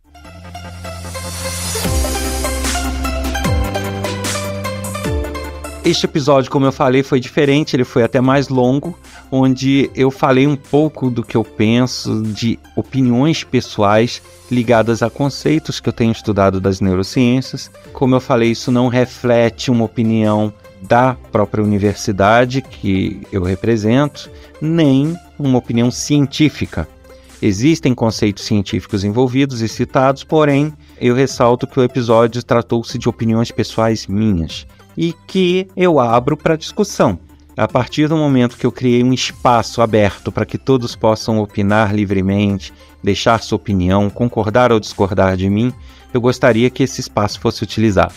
Este 5.84 6.06
episódio, 6.06 6.52
como 6.52 6.68
eu 6.68 6.72
falei, 6.72 7.02
foi 7.02 7.20
diferente, 7.20 7.76
ele 7.76 7.84
foi 7.84 8.04
até 8.04 8.22
mais 8.22 8.50
longo, 8.50 8.96
onde 9.32 9.90
eu 9.96 10.12
falei 10.12 10.46
um 10.46 10.58
pouco 10.58 11.10
do 11.10 11.24
que 11.24 11.38
eu 11.38 11.44
penso, 11.44 12.22
de 12.22 12.60
opiniões 12.76 13.44
pessoais 13.44 14.22
ligadas 14.52 15.02
a 15.02 15.10
conceitos 15.10 15.80
que 15.80 15.88
eu 15.88 15.94
tenho 15.94 16.12
estudado 16.12 16.60
das 16.60 16.82
neurociências. 16.82 17.72
Como 17.94 18.14
eu 18.14 18.20
falei, 18.20 18.52
isso 18.52 18.72
não 18.72 18.90
reflete 18.90 19.72
uma 19.72 19.86
opinião 19.86 20.54
da 20.82 21.16
própria 21.32 21.64
universidade 21.64 22.62
que 22.62 23.22
eu 23.32 23.44
represento, 23.44 24.30
nem 24.60 25.16
uma 25.40 25.60
opinião 25.60 25.90
científica. 25.90 26.88
Existem 27.42 27.96
conceitos 27.96 28.44
científicos 28.44 29.04
envolvidos 29.04 29.62
e 29.62 29.68
citados, 29.68 30.24
porém, 30.24 30.74
eu 31.00 31.16
ressalto 31.16 31.66
que 31.66 31.80
o 31.80 31.84
episódio 31.84 32.44
tratou-se 32.44 32.98
de 33.00 33.10
opiniões 33.10 33.52
pessoais 33.52 34.06
minhas 34.06 34.68
e 34.96 35.14
que 35.26 35.68
eu 35.76 36.00
abro 36.00 36.36
para 36.36 36.56
discussão. 36.56 37.18
A 37.62 37.68
partir 37.68 38.08
do 38.08 38.18
momento 38.18 38.58
que 38.58 38.66
eu 38.66 38.72
criei 38.72 39.04
um 39.04 39.14
espaço 39.14 39.84
aberto 39.84 40.32
para 40.32 40.48
que 40.48 40.58
todos 40.58 40.96
possam 40.96 41.38
opinar 41.38 41.94
livremente, 41.94 42.74
deixar 43.04 43.40
sua 43.40 43.56
opinião, 43.56 44.10
concordar 44.10 44.72
ou 44.72 44.80
discordar 44.80 45.38
de 45.38 45.48
mim, 45.48 45.72
eu 46.12 46.20
gostaria 46.20 46.72
que 46.72 46.82
esse 46.82 47.00
espaço 47.02 47.40
fosse 47.40 47.62
utilizado. 47.62 48.16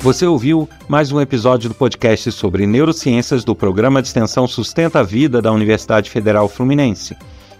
Você 0.00 0.26
ouviu 0.26 0.66
mais 0.88 1.12
um 1.12 1.20
episódio 1.20 1.68
do 1.68 1.74
podcast 1.74 2.32
sobre 2.32 2.66
neurociências 2.66 3.44
do 3.44 3.54
programa 3.54 4.00
de 4.00 4.08
extensão 4.08 4.48
Sustenta 4.48 5.00
a 5.00 5.02
Vida 5.02 5.42
da 5.42 5.52
Universidade 5.52 6.08
Federal 6.08 6.48
Fluminense. 6.48 7.14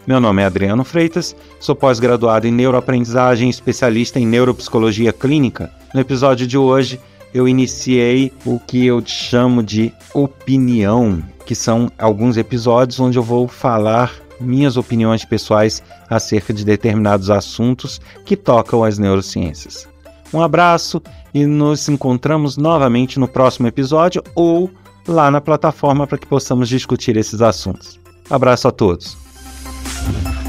Meu 0.04 0.20
nome 0.20 0.42
é 0.42 0.46
Adriano 0.46 0.82
Freitas, 0.82 1.34
sou 1.60 1.76
pós-graduado 1.76 2.44
em 2.44 2.50
neuroaprendizagem 2.50 3.48
especialista 3.48 4.18
em 4.18 4.26
neuropsicologia 4.26 5.12
clínica. 5.12 5.70
No 5.94 6.00
episódio 6.00 6.44
de 6.44 6.58
hoje, 6.58 6.98
eu 7.32 7.46
iniciei 7.46 8.32
o 8.44 8.58
que 8.58 8.84
eu 8.84 9.00
chamo 9.06 9.62
de 9.62 9.92
opinião, 10.12 11.22
que 11.46 11.54
são 11.54 11.88
alguns 11.96 12.36
episódios 12.36 12.98
onde 12.98 13.16
eu 13.16 13.22
vou 13.22 13.46
falar 13.46 14.12
minhas 14.40 14.76
opiniões 14.76 15.24
pessoais 15.24 15.80
acerca 16.10 16.52
de 16.52 16.64
determinados 16.64 17.30
assuntos 17.30 18.00
que 18.24 18.36
tocam 18.36 18.82
as 18.82 18.98
neurociências. 18.98 19.88
Um 20.34 20.42
abraço 20.42 21.00
e 21.32 21.46
nos 21.46 21.88
encontramos 21.88 22.56
novamente 22.56 23.20
no 23.20 23.28
próximo 23.28 23.68
episódio 23.68 24.20
ou 24.34 24.68
lá 25.06 25.30
na 25.30 25.40
plataforma 25.40 26.08
para 26.08 26.18
que 26.18 26.26
possamos 26.26 26.68
discutir 26.68 27.16
esses 27.16 27.40
assuntos. 27.40 28.00
Abraço 28.28 28.66
a 28.66 28.72
todos. 28.72 29.21
Thank 29.84 30.41